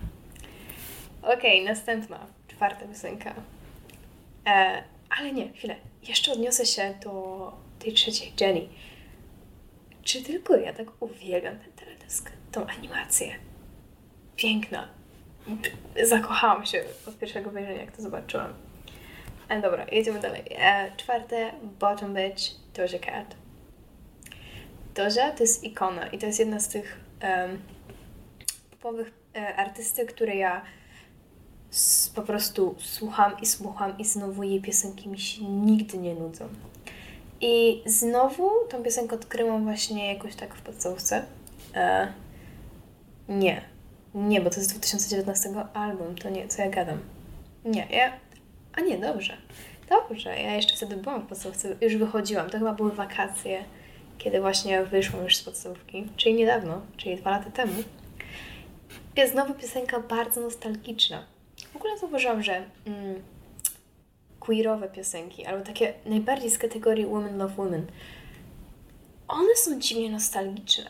Okej, 1.21 1.61
okay, 1.61 1.73
następna, 1.73 2.27
czwarta 2.47 2.85
piosenka. 2.85 3.33
E, 4.47 4.83
ale 5.09 5.31
nie, 5.31 5.53
chwilę. 5.53 5.75
Jeszcze 6.07 6.31
odniosę 6.31 6.65
się 6.65 6.93
do 7.03 7.53
tej 7.79 7.93
trzeciej, 7.93 8.33
Jenny. 8.41 8.67
Czy 10.03 10.23
tylko 10.23 10.57
ja 10.57 10.73
tak 10.73 10.87
uwielbiam 10.99 11.59
ten 11.59 11.71
teledysk, 11.71 12.31
tą 12.51 12.67
animację? 12.67 13.50
Piękna. 14.41 14.87
Zakochałam 16.03 16.65
się 16.65 16.83
od 17.07 17.17
pierwszego 17.17 17.51
wejrzenia, 17.51 17.81
jak 17.81 17.91
to 17.91 18.01
zobaczyłam. 18.01 18.53
Ale 19.49 19.61
dobra, 19.61 19.85
jedziemy 19.91 20.19
dalej. 20.19 20.43
E, 20.51 20.91
czwarte, 20.97 21.51
Bottom 21.79 22.13
Bitch, 22.13 22.43
Doja 22.73 22.99
Cat. 22.99 23.35
Doja 24.95 25.31
to 25.31 25.43
jest 25.43 25.63
ikona 25.63 26.07
i 26.07 26.17
to 26.17 26.25
jest 26.25 26.39
jedna 26.39 26.59
z 26.59 26.67
tych 26.67 26.99
popowych 28.71 29.11
e, 29.35 29.55
artystek, 29.55 30.13
które 30.13 30.35
ja 30.35 30.61
po 32.15 32.21
prostu 32.21 32.75
słucham 32.79 33.39
i 33.41 33.45
słucham 33.45 33.97
i 33.97 34.05
znowu 34.05 34.43
jej 34.43 34.61
piosenki 34.61 35.09
mi 35.09 35.19
się 35.19 35.43
nigdy 35.45 35.97
nie 35.97 36.15
nudzą. 36.15 36.49
I 37.41 37.83
znowu 37.85 38.51
tą 38.69 38.83
piosenkę 38.83 39.15
odkryłam 39.15 39.63
właśnie 39.63 40.13
jakoś 40.13 40.35
tak 40.35 40.55
w 40.55 40.61
podstawce. 40.61 41.25
E, 41.75 42.13
Nie. 43.29 43.70
Nie, 44.15 44.41
bo 44.41 44.49
to 44.49 44.59
jest 44.59 44.71
2019 44.71 45.49
album, 45.73 46.15
to 46.15 46.29
nie, 46.29 46.47
co 46.47 46.61
ja 46.61 46.69
gadam. 46.69 46.99
Nie, 47.65 47.87
ja... 47.91 48.13
A 48.73 48.81
nie, 48.81 48.97
dobrze. 48.97 49.37
Dobrze, 49.89 50.29
ja 50.29 50.55
jeszcze 50.55 50.75
wtedy 50.75 50.97
byłam 50.97 51.21
w 51.21 51.27
podstawce, 51.27 51.75
już 51.81 51.95
wychodziłam, 51.95 52.49
to 52.49 52.57
chyba 52.57 52.73
były 52.73 52.91
wakacje, 52.91 53.63
kiedy 54.17 54.41
właśnie 54.41 54.83
wyszłam 54.83 55.23
już 55.23 55.37
z 55.37 55.43
podstawówki, 55.43 56.07
czyli 56.17 56.35
niedawno, 56.35 56.81
czyli 56.97 57.15
dwa 57.15 57.31
lata 57.31 57.51
temu. 57.51 57.73
Znowu 59.31 59.53
piosenka 59.53 59.99
bardzo 59.99 60.41
nostalgiczna. 60.41 61.25
W 61.73 61.75
ogóle 61.75 61.97
zauważyłam, 61.97 62.43
że 62.43 62.65
mm, 62.85 63.21
queerowe 64.39 64.89
piosenki, 64.89 65.45
albo 65.45 65.65
takie 65.65 65.93
najbardziej 66.05 66.49
z 66.49 66.57
kategorii 66.57 67.05
Women 67.05 67.37
Love 67.37 67.55
Women, 67.55 67.87
one 69.27 69.55
są 69.55 69.79
dziwnie 69.79 70.09
nostalgiczne. 70.09 70.89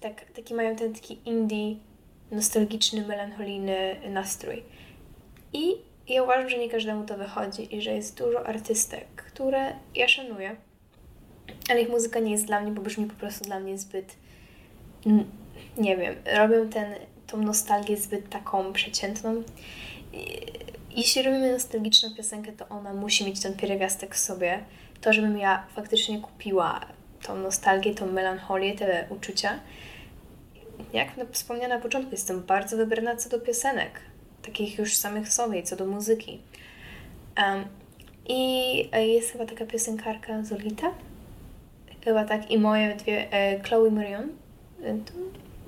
Tak, 0.00 0.24
taki 0.30 0.54
mają 0.54 0.76
ten 0.76 0.94
taki 0.94 1.18
indie, 1.24 1.76
nostalgiczny, 2.32 3.06
melancholijny 3.06 3.96
nastrój. 4.08 4.62
I 5.52 5.74
ja 6.08 6.22
uważam, 6.22 6.50
że 6.50 6.58
nie 6.58 6.68
każdemu 6.68 7.04
to 7.04 7.16
wychodzi 7.16 7.76
i 7.76 7.82
że 7.82 7.90
jest 7.90 8.18
dużo 8.18 8.46
artystek, 8.46 9.06
które 9.14 9.72
ja 9.94 10.08
szanuję, 10.08 10.56
ale 11.70 11.82
ich 11.82 11.88
muzyka 11.88 12.20
nie 12.20 12.32
jest 12.32 12.46
dla 12.46 12.60
mnie, 12.60 12.72
bo 12.72 12.82
brzmi 12.82 13.06
po 13.06 13.14
prostu 13.14 13.44
dla 13.44 13.60
mnie 13.60 13.78
zbyt, 13.78 14.16
nie 15.76 15.96
wiem, 15.96 16.14
robią 16.36 16.68
ten, 16.68 16.94
tą 17.26 17.36
nostalgię 17.36 17.96
zbyt 17.96 18.28
taką 18.28 18.72
przeciętną. 18.72 19.42
Jeśli 20.90 21.22
robimy 21.22 21.52
nostalgiczną 21.52 22.14
piosenkę, 22.14 22.52
to 22.52 22.68
ona 22.68 22.94
musi 22.94 23.24
mieć 23.24 23.40
ten 23.40 23.56
pierwiastek 23.56 24.14
w 24.14 24.18
sobie. 24.18 24.64
To, 25.00 25.12
żebym 25.12 25.38
ja 25.38 25.66
faktycznie 25.74 26.20
kupiła 26.20 26.80
tą 27.22 27.36
nostalgię, 27.36 27.94
tą 27.94 28.06
melancholię, 28.06 28.74
te 28.74 29.06
uczucia. 29.10 29.60
Jak 30.92 31.08
wspomniałam 31.32 31.70
na 31.70 31.82
początku, 31.82 32.10
jestem 32.10 32.42
bardzo 32.42 32.76
wybrana 32.76 33.16
co 33.16 33.28
do 33.28 33.40
piosenek, 33.40 34.00
takich 34.42 34.78
już 34.78 34.96
samych 34.96 35.28
sobie, 35.28 35.62
co 35.62 35.76
do 35.76 35.86
muzyki. 35.86 36.40
Um, 37.38 37.64
I 38.28 38.90
jest 39.14 39.32
chyba 39.32 39.46
taka 39.46 39.66
piosenkarka 39.66 40.44
Zolita, 40.44 40.94
chyba 42.04 42.24
tak, 42.24 42.50
i 42.50 42.58
moje 42.58 42.94
dwie, 42.94 43.32
e, 43.32 43.60
Chloe 43.60 43.90
Marion. 43.90 44.28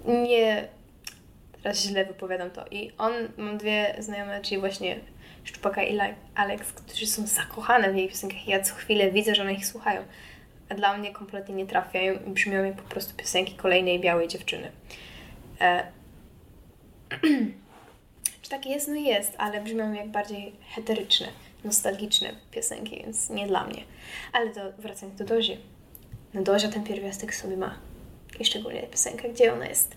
Nie, 0.07 0.69
teraz 1.63 1.83
źle 1.83 2.05
wypowiadam 2.05 2.51
to. 2.51 2.65
I 2.71 2.93
on, 2.99 3.13
mam 3.37 3.59
dwie 3.59 3.95
znajome, 3.99 4.41
czyli 4.41 4.61
właśnie 4.61 4.97
Szczupaka 5.45 5.83
i 5.83 5.99
Alex, 6.35 6.73
którzy 6.73 7.07
są 7.07 7.27
zakochane 7.27 7.93
w 7.93 7.97
jej 7.97 8.09
piosenkach. 8.09 8.49
Ja 8.49 8.61
co 8.61 8.75
chwilę 8.75 9.11
widzę, 9.11 9.35
że 9.35 9.43
one 9.43 9.53
ich 9.53 9.67
słuchają. 9.67 10.03
Dla 10.77 10.99
mnie 10.99 11.13
kompletnie 11.13 11.55
nie 11.55 11.67
trafiają 11.67 12.15
i 12.27 12.31
brzmią 12.31 12.65
jak 12.65 12.77
po 12.77 12.89
prostu 12.89 13.15
piosenki 13.17 13.55
kolejnej 13.55 14.01
białej 14.01 14.29
dziewczyny. 14.29 14.73
E... 15.61 15.87
Czy 18.43 18.51
tak 18.51 18.67
jest? 18.67 18.89
No 18.89 18.95
jest, 18.95 19.33
ale 19.39 19.61
brzmią 19.61 19.93
jak 19.93 20.09
bardziej 20.09 20.53
heteryczne, 20.75 21.27
nostalgiczne 21.65 22.33
piosenki, 22.51 22.97
więc 22.97 23.31
nie 23.31 23.47
dla 23.47 23.65
mnie. 23.65 23.83
Ale 24.33 24.51
to 24.51 24.61
wracając 24.79 25.19
do 25.19 25.25
Dozi. 25.25 25.59
No 26.35 26.43
Dozia 26.43 26.69
ten 26.69 26.85
pierwiastek 26.85 27.35
sobie 27.35 27.57
ma. 27.57 27.79
I 28.41 28.45
szczególnie 28.45 28.83
piosenka, 28.83 29.29
gdzie 29.29 29.53
ona 29.53 29.67
jest. 29.67 29.97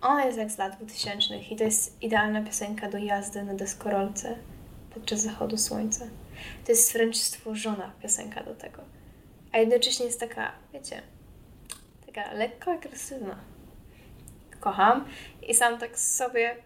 Ona 0.00 0.24
jest 0.24 0.38
jak 0.38 0.50
z 0.50 0.58
lat 0.58 0.76
2000 0.76 1.38
i 1.38 1.56
to 1.56 1.64
jest 1.64 2.02
idealna 2.02 2.42
piosenka 2.42 2.90
do 2.90 2.98
jazdy 2.98 3.42
na 3.42 3.54
deskorolce 3.54 4.36
podczas 4.94 5.20
zachodu 5.20 5.58
słońca. 5.58 6.06
To 6.64 6.72
jest 6.72 6.92
wręcz 6.92 7.16
stworzona 7.16 7.92
piosenka 8.02 8.42
do 8.42 8.54
tego. 8.54 8.82
A 9.56 9.58
jednocześnie 9.58 10.06
jest 10.06 10.20
taka, 10.20 10.52
wiecie, 10.72 11.02
taka 12.06 12.32
lekko 12.32 12.72
agresywna. 12.72 13.38
Kocham 14.60 15.04
i 15.42 15.54
sam 15.54 15.78
tak 15.78 15.98
sobie 15.98 16.56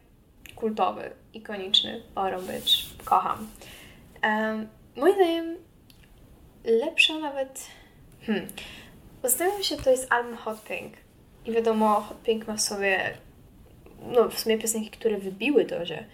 kultowy, 0.54 1.10
ikoniczny 1.34 2.02
Bottom 2.14 2.46
Bitch. 2.46 3.04
Kocham. 3.04 3.50
Um, 4.22 4.68
moim 4.96 5.14
zdaniem 5.14 5.56
lepsza 6.64 7.18
nawet... 7.18 7.66
Hmm. 8.26 8.46
Zastanawiam 9.22 9.62
się, 9.62 9.76
to 9.76 9.90
jest 9.90 10.12
album 10.12 10.36
Hot 10.36 10.64
Pink. 10.64 10.94
I 11.44 11.52
wiadomo, 11.52 12.00
Hot 12.00 12.22
Pink 12.22 12.46
ma 12.46 12.56
w 12.56 12.60
sobie 12.60 13.18
no 14.02 14.28
w 14.28 14.40
sumie 14.40 14.58
piosenki, 14.58 14.90
które 14.90 15.18
wybiły 15.18 15.64
to, 15.64 15.86
że 15.86 16.04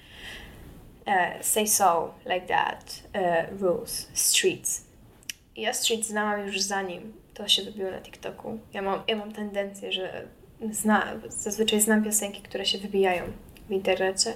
uh, 1.07 1.45
Say 1.47 1.67
So, 1.67 2.15
Like 2.27 2.47
That, 2.47 3.03
uh, 3.15 3.61
Rules, 3.61 4.11
Streets. 4.15 4.86
Ja 5.57 5.73
Streets 5.73 6.09
znałam 6.09 6.47
już 6.47 6.61
zanim 6.61 7.13
to 7.37 7.49
się 7.49 7.63
wybiło 7.63 7.91
na 7.91 8.01
TikToku. 8.01 8.59
Ja 8.73 8.83
mam, 8.83 9.03
ja 9.09 9.17
mam 9.17 9.33
tendencję, 9.33 9.93
że 9.93 10.27
zna, 10.71 11.13
zazwyczaj 11.29 11.81
znam 11.81 12.05
piosenki, 12.05 12.43
które 12.43 12.67
się 12.67 12.79
wybijają 12.79 13.25
w 13.69 13.71
internecie. 13.71 14.33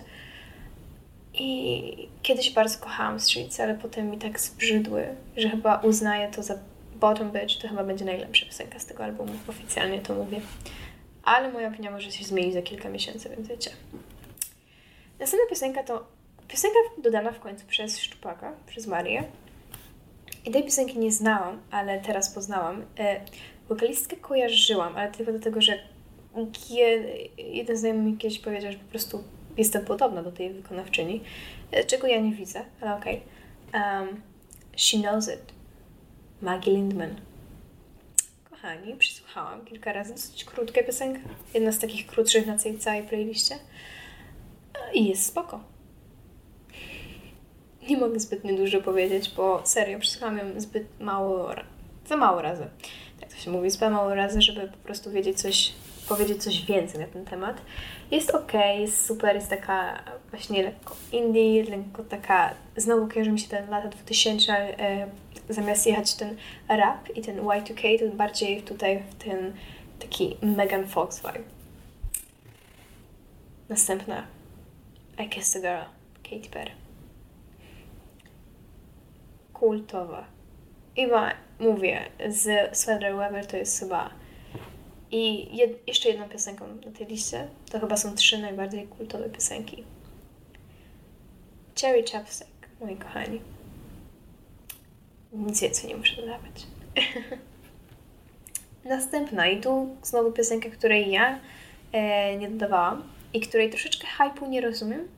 I 1.35 2.09
kiedyś 2.23 2.51
bardzo 2.51 2.79
kochałam 2.79 3.21
Streets, 3.21 3.61
ale 3.61 3.75
potem 3.75 4.11
mi 4.11 4.19
tak 4.19 4.41
zbrzydły, 4.41 5.07
że 5.37 5.49
chyba 5.49 5.77
uznaję 5.77 6.29
to 6.29 6.43
za 6.43 6.55
Bottom 6.95 7.31
Bitch, 7.31 7.63
to 7.63 7.69
chyba 7.69 7.85
będzie 7.85 8.05
najlepsza 8.05 8.47
piosenka 8.47 8.79
z 8.79 8.87
tego 8.87 9.05
albumu. 9.05 9.33
Oficjalnie 9.49 10.01
to 10.01 10.15
mówię. 10.15 10.41
Ale 11.23 11.53
moja 11.53 11.69
opinia 11.69 11.91
może 11.91 12.13
się 12.13 12.25
zmienić 12.25 12.55
za 12.55 12.63
kilka 12.63 12.89
miesięcy, 12.89 13.29
więc 13.29 13.49
wiecie. 13.49 13.71
Następna 15.21 15.49
piosenka 15.51 15.83
to 15.83 16.07
piosenka 16.49 16.79
dodana 17.03 17.33
w 17.33 17.41
końcu 17.41 17.67
przez 17.67 17.99
Szczupaka, 17.99 18.53
przez 18.67 18.87
Marię. 18.87 19.25
I 20.45 20.51
tej 20.51 20.65
piosenki 20.65 20.99
nie 20.99 21.13
znałam, 21.13 21.61
ale 21.71 22.01
teraz 22.01 22.35
poznałam. 22.35 22.83
E, 22.99 23.21
wokalistkę 23.69 24.17
kojarzyłam, 24.17 24.97
ale 24.97 25.13
tylko 25.13 25.33
dlatego, 25.33 25.61
że 25.61 25.79
jeden 27.39 27.77
znajomy 27.77 28.03
mi 28.03 28.19
kiedyś 28.19 28.39
powiedział, 28.39 28.73
że 28.73 28.79
po 28.79 28.91
prostu 28.91 29.25
jestem 29.57 29.85
podobna 29.85 30.23
do 30.23 30.33
tej 30.33 30.51
wykonawczyni, 30.51 31.21
e, 31.71 31.85
czego 31.85 32.07
ja 32.07 32.21
nie 32.21 32.33
widzę, 32.33 32.65
ale 32.81 32.97
okej. 32.97 33.21
Okay. 33.69 34.01
Um, 34.01 34.21
She 34.77 34.99
Knows 34.99 35.29
It. 35.29 35.53
Maggie 36.43 36.73
Lindman. 36.73 37.15
Kochani, 38.51 38.97
przysłuchałam 38.97 39.65
kilka 39.65 39.93
razy. 39.93 40.13
Dosyć 40.13 40.45
krótka 40.45 40.83
piosenka. 40.83 41.21
Jedna 41.55 41.73
z 41.73 41.79
takich 41.79 42.07
krótszych 42.07 42.47
na 42.47 42.59
tej 42.59 42.79
całej 42.79 43.03
playliście. 43.03 43.59
I 44.95 45.09
jest 45.09 45.27
spoko. 45.27 45.70
Nie 47.91 47.97
mogę 47.97 48.21
zbytnio 48.21 48.57
dużo 48.57 48.81
powiedzieć, 48.81 49.31
bo 49.37 49.61
serio 49.65 49.99
przesłuchałam 49.99 50.39
ją 50.39 50.45
zbyt 50.61 51.01
mało, 51.01 51.51
za 52.07 52.17
mało 52.17 52.43
razy. 52.43 52.67
Tak 53.21 53.29
to 53.29 53.37
się 53.37 53.51
mówi, 53.51 53.71
zbyt 53.71 53.91
mało 53.91 54.15
razy, 54.15 54.43
żeby 54.43 54.69
po 54.69 54.77
prostu 54.77 55.11
wiedzieć 55.11 55.41
coś, 55.41 55.73
powiedzieć 56.09 56.43
coś 56.43 56.67
więcej 56.67 57.01
na 57.01 57.07
ten 57.07 57.25
temat. 57.25 57.61
Jest 58.11 58.31
ok, 58.31 58.53
jest 58.79 59.07
super, 59.07 59.35
jest 59.35 59.51
taka 59.51 60.03
właśnie 60.31 60.63
lekko 60.63 60.97
indie, 61.13 61.65
lekko 61.65 62.05
taka, 62.05 62.55
znowu 62.77 63.09
kojarzy 63.09 63.33
mi 63.33 63.41
się 63.41 63.49
ten 63.49 63.71
lata 63.71 63.89
2000, 63.89 64.53
e, 64.53 65.07
zamiast 65.49 65.87
jechać 65.87 66.15
ten 66.15 66.37
rap 66.69 67.17
i 67.17 67.23
ten 67.23 67.41
Y2K, 67.41 67.99
to 67.99 68.17
bardziej 68.17 68.63
tutaj 68.63 69.03
ten 69.25 69.53
taki 69.99 70.37
Megan 70.43 70.87
Fox 70.87 71.21
vibe. 71.21 71.45
Następna. 73.69 74.27
I 75.19 75.29
Kissed 75.29 75.65
a 75.65 75.69
Girl, 75.69 75.85
Katy 76.23 76.51
Perry. 76.51 76.90
Kultowa. 79.61 80.25
I 80.97 81.07
ma, 81.07 81.33
mówię, 81.59 82.01
z 82.29 82.77
Sweater 82.77 83.17
Weather 83.17 83.47
to 83.47 83.57
jest 83.57 83.81
chyba 83.81 84.11
i 85.11 85.57
jed, 85.57 85.89
jeszcze 85.89 86.09
jedną 86.09 86.29
piosenką 86.29 86.67
na 86.87 86.93
tej 86.93 87.07
liście. 87.07 87.49
To 87.71 87.81
chyba 87.81 87.97
są 87.97 88.15
trzy 88.15 88.39
najbardziej 88.39 88.87
kultowe 88.87 89.31
piosenki. 89.31 89.85
Cherry 91.81 92.05
Chapstick, 92.13 92.69
moi 92.81 92.97
kochani. 92.97 93.41
Nic 95.33 95.61
więcej 95.61 95.89
nie 95.89 95.97
muszę 95.97 96.17
dodawać. 96.17 96.67
Następna 98.85 99.47
i 99.47 99.61
tu 99.61 99.97
znowu 100.03 100.33
piosenka, 100.33 100.71
której 100.71 101.11
ja 101.11 101.39
e, 101.93 102.37
nie 102.37 102.49
dodawałam 102.51 103.03
i 103.33 103.41
której 103.41 103.71
troszeczkę 103.71 104.07
hypu 104.07 104.47
nie 104.47 104.61
rozumiem. 104.61 105.09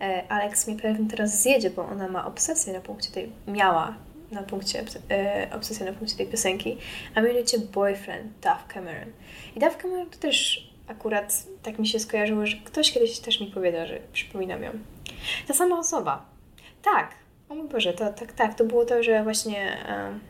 E, 0.00 0.24
Alex 0.28 0.68
mi 0.68 0.76
pewnie 0.76 1.10
teraz 1.10 1.42
zjedzie, 1.42 1.70
bo 1.70 1.84
ona 1.86 2.08
ma 2.08 2.26
obsesję 2.26 2.72
na 2.72 2.80
punkcie 2.80 3.10
tej, 3.10 3.32
miała 3.46 3.94
na 4.32 4.42
punkcie, 4.42 4.84
e, 5.10 5.48
obsesję 5.54 5.86
na 5.86 5.92
punkcie 5.92 6.16
tej 6.16 6.26
piosenki, 6.26 6.76
a 7.14 7.20
mianowicie 7.20 7.58
Boyfriend 7.58 8.32
Duff 8.42 8.66
Cameron. 8.68 9.08
I 9.56 9.60
Duff 9.60 9.76
Cameron 9.76 10.10
to 10.10 10.18
też 10.18 10.70
akurat 10.88 11.46
tak 11.62 11.78
mi 11.78 11.86
się 11.86 12.00
skojarzyło, 12.00 12.46
że 12.46 12.56
ktoś 12.56 12.92
kiedyś 12.92 13.18
też 13.18 13.40
mi 13.40 13.46
powiedział, 13.46 13.86
że 13.86 13.98
przypominam 14.12 14.62
ją. 14.62 14.70
Ta 15.48 15.54
sama 15.54 15.78
osoba. 15.78 16.24
Tak, 16.82 17.10
o 17.48 17.54
mój 17.54 17.68
Boże, 17.68 17.92
to 17.92 18.12
tak, 18.12 18.32
tak, 18.32 18.54
to 18.54 18.64
było 18.64 18.84
to, 18.84 19.02
że 19.02 19.22
właśnie 19.22 19.76
um, 19.88 20.20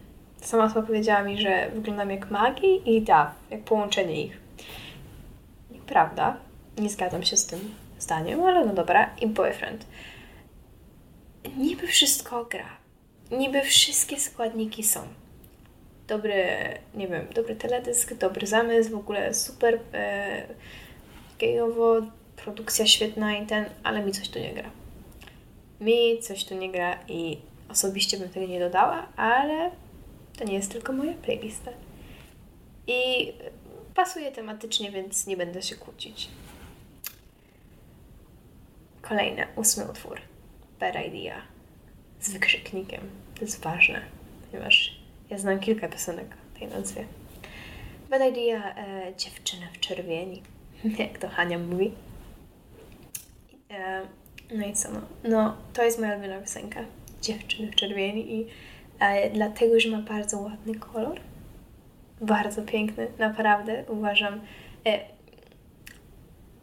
sama 0.41 0.65
osoba 0.65 0.87
powiedziała 0.87 1.23
mi, 1.23 1.41
że 1.41 1.71
wyglądam 1.75 2.11
jak 2.11 2.31
Maggie 2.31 2.77
i 2.77 3.01
Duff, 3.01 3.51
jak 3.51 3.61
połączenie 3.61 4.25
ich. 4.25 4.41
Nieprawda, 5.71 6.37
nie 6.79 6.89
zgadzam 6.89 7.23
się 7.23 7.37
z 7.37 7.47
tym 7.47 7.75
zdaniem, 8.01 8.43
ale 8.43 8.67
no 8.67 8.73
dobra, 8.73 9.11
i 9.21 9.27
Boyfriend. 9.27 9.87
Niby 11.57 11.87
wszystko 11.87 12.45
gra, 12.45 12.77
niby 13.31 13.63
wszystkie 13.63 14.21
składniki 14.21 14.83
są. 14.83 15.01
Dobry, 16.09 16.45
nie 16.95 17.09
wiem, 17.09 17.27
dobry 17.35 17.57
teledysk, 17.57 18.15
dobry 18.15 18.47
zamysł, 18.47 18.91
w 18.91 18.95
ogóle 18.95 19.35
super 19.35 19.81
e, 19.93 20.47
gejowo, 21.39 22.03
produkcja 22.37 22.87
świetna 22.87 23.37
i 23.37 23.47
ten, 23.47 23.65
ale 23.83 24.05
mi 24.05 24.13
coś 24.13 24.29
tu 24.29 24.39
nie 24.39 24.55
gra. 24.55 24.71
Mi 25.81 26.19
coś 26.21 26.45
tu 26.45 26.55
nie 26.55 26.73
gra 26.73 26.99
i 27.09 27.39
osobiście 27.69 28.17
bym 28.17 28.29
tego 28.29 28.47
nie 28.47 28.61
dodała, 28.61 29.07
ale 29.17 29.71
to 30.39 30.45
nie 30.45 30.55
jest 30.55 30.73
tylko 30.73 30.93
moja 30.93 31.15
playlista. 31.15 31.71
I 32.87 33.33
pasuje 33.95 34.33
tematycznie, 34.33 34.91
więc 34.91 35.27
nie 35.27 35.37
będę 35.37 35.63
się 35.63 35.77
kłócić. 35.77 36.29
Kolejny, 39.03 39.47
ósmy 39.57 39.85
utwór. 39.91 40.21
Bad 40.81 40.95
Idea. 41.07 41.43
Z 42.21 42.33
wykrzyknikiem. 42.33 43.01
To 43.35 43.41
jest 43.41 43.61
ważne, 43.63 44.01
ponieważ 44.51 45.01
ja 45.31 45.39
znam 45.39 45.61
kilka 45.61 45.89
piosenek 45.89 46.27
tej 46.59 46.69
nazwie. 46.69 47.05
Bad 48.11 48.23
Idea, 48.23 48.75
e, 48.77 49.13
dziewczyna 49.17 49.67
w 49.73 49.81
czerwieni, 49.81 50.43
jak 50.99 51.19
to 51.19 51.29
Hania 51.29 51.59
mówi. 51.59 51.93
E, 53.71 54.03
no 54.55 54.67
i 54.67 54.73
co, 54.73 54.89
no. 54.93 55.01
no 55.25 55.57
to 55.73 55.83
jest 55.83 55.99
moja 55.99 56.13
ulubiona 56.13 56.41
piosenka. 56.41 56.81
Dziewczyny 57.23 57.73
w 57.73 57.75
czerwieni 57.75 58.35
i 58.35 58.47
e, 59.01 59.31
dlatego, 59.31 59.81
że 59.81 59.89
ma 59.89 59.99
bardzo 59.99 60.39
ładny 60.39 60.75
kolor. 60.75 61.21
Bardzo 62.21 62.63
piękny, 62.63 63.09
naprawdę, 63.19 63.85
uważam. 63.89 64.41
E, 64.87 65.01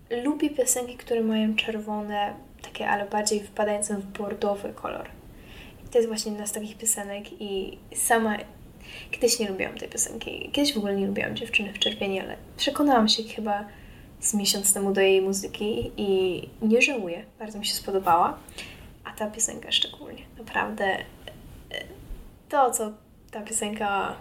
lubię 0.09 0.49
piosenki, 0.49 0.97
które 0.97 1.21
mają 1.21 1.55
czerwone, 1.55 2.33
takie, 2.61 2.89
ale 2.89 3.05
bardziej 3.05 3.39
wpadające 3.39 3.97
w 3.97 4.05
bordowy 4.05 4.73
kolor. 4.73 5.09
I 5.85 5.89
to 5.89 5.97
jest 5.97 6.07
właśnie 6.07 6.31
jedna 6.31 6.47
z 6.47 6.51
takich 6.51 6.77
piosenek 6.77 7.41
i 7.41 7.77
sama 7.95 8.37
kiedyś 9.11 9.39
nie 9.39 9.49
lubiłam 9.49 9.77
tej 9.77 9.89
piosenki. 9.89 10.49
Kiedyś 10.53 10.73
w 10.73 10.77
ogóle 10.77 10.95
nie 10.95 11.07
lubiłam 11.07 11.35
Dziewczyny 11.35 11.73
w 11.73 11.79
czerwieni, 11.79 12.19
ale 12.19 12.37
przekonałam 12.57 13.07
się 13.07 13.23
chyba 13.23 13.65
z 14.19 14.33
miesiąc 14.33 14.73
temu 14.73 14.93
do 14.93 15.01
jej 15.01 15.21
muzyki 15.21 15.91
i 15.97 16.41
nie 16.61 16.81
żałuję. 16.81 17.25
Bardzo 17.39 17.59
mi 17.59 17.65
się 17.65 17.73
spodobała. 17.73 18.37
A 19.03 19.11
ta 19.11 19.27
piosenka 19.27 19.71
szczególnie. 19.71 20.23
Naprawdę 20.37 20.85
e, 20.85 21.03
to, 22.49 22.71
co 22.71 22.91
ta 23.31 23.41
piosenka, 23.41 24.15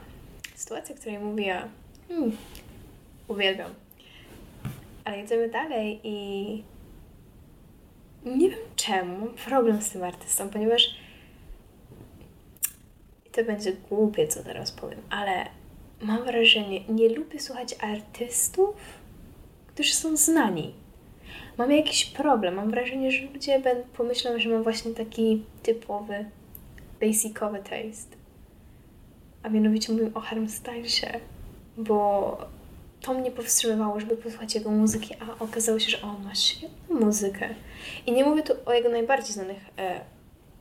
sytuacja, 0.55 0.95
o 0.95 0.99
której 0.99 1.19
mówię, 1.19 1.63
hmm, 2.09 2.37
uwielbiam. 3.29 3.86
Ale 5.07 5.19
jedziemy 5.19 5.49
dalej 5.49 6.01
i 6.05 6.63
nie 8.25 8.51
wiem 8.51 8.59
czemu 8.77 9.19
mam 9.19 9.35
problem 9.35 9.83
z 9.83 9.91
tym 9.91 10.05
artystą, 10.05 10.49
ponieważ 10.49 10.97
to 13.33 13.45
będzie 13.45 13.73
głupie, 13.73 14.29
co 14.29 14.45
teraz 14.45 14.73
powiem, 14.73 15.01
ale 15.11 15.47
mam 16.01 16.25
wrażenie, 16.25 16.85
nie 16.89 17.09
lubię 17.09 17.41
słuchać 17.41 17.77
artystów, 17.81 18.77
którzy 19.67 19.95
są 19.95 20.17
znani. 20.17 20.75
Mam 21.59 21.73
jakiś 21.73 22.05
problem. 22.05 22.55
Mam 22.55 22.71
wrażenie, 22.71 23.13
że 23.13 23.27
ludzie 23.27 23.63
pomyślą, 23.97 24.39
że 24.39 24.49
mam 24.49 24.63
właśnie 24.63 24.91
taki 24.95 25.45
typowy, 25.63 26.25
basicowy 27.01 27.59
taste. 27.59 28.17
A 29.43 29.49
mianowicie 29.49 29.93
mówię 29.93 30.11
o 30.15 30.21
Harm 30.21 30.49
Stylesie, 30.49 31.21
bo 31.77 32.56
to 33.07 33.15
mnie 33.15 33.31
powstrzymywało, 33.31 34.01
żeby 34.01 34.17
posłuchać 34.17 34.55
jego 34.55 34.71
muzyki, 34.71 35.15
a 35.21 35.45
okazało 35.45 35.79
się, 35.79 35.91
że 35.91 36.03
on 36.03 36.25
ma 36.25 36.35
świetną 36.35 37.01
muzykę. 37.01 37.49
I 38.07 38.13
nie 38.13 38.25
mówię 38.25 38.43
tu 38.43 38.53
o 38.67 38.73
jego 38.73 38.89
najbardziej 38.89 39.33
znanych 39.33 39.59
e, 39.79 40.01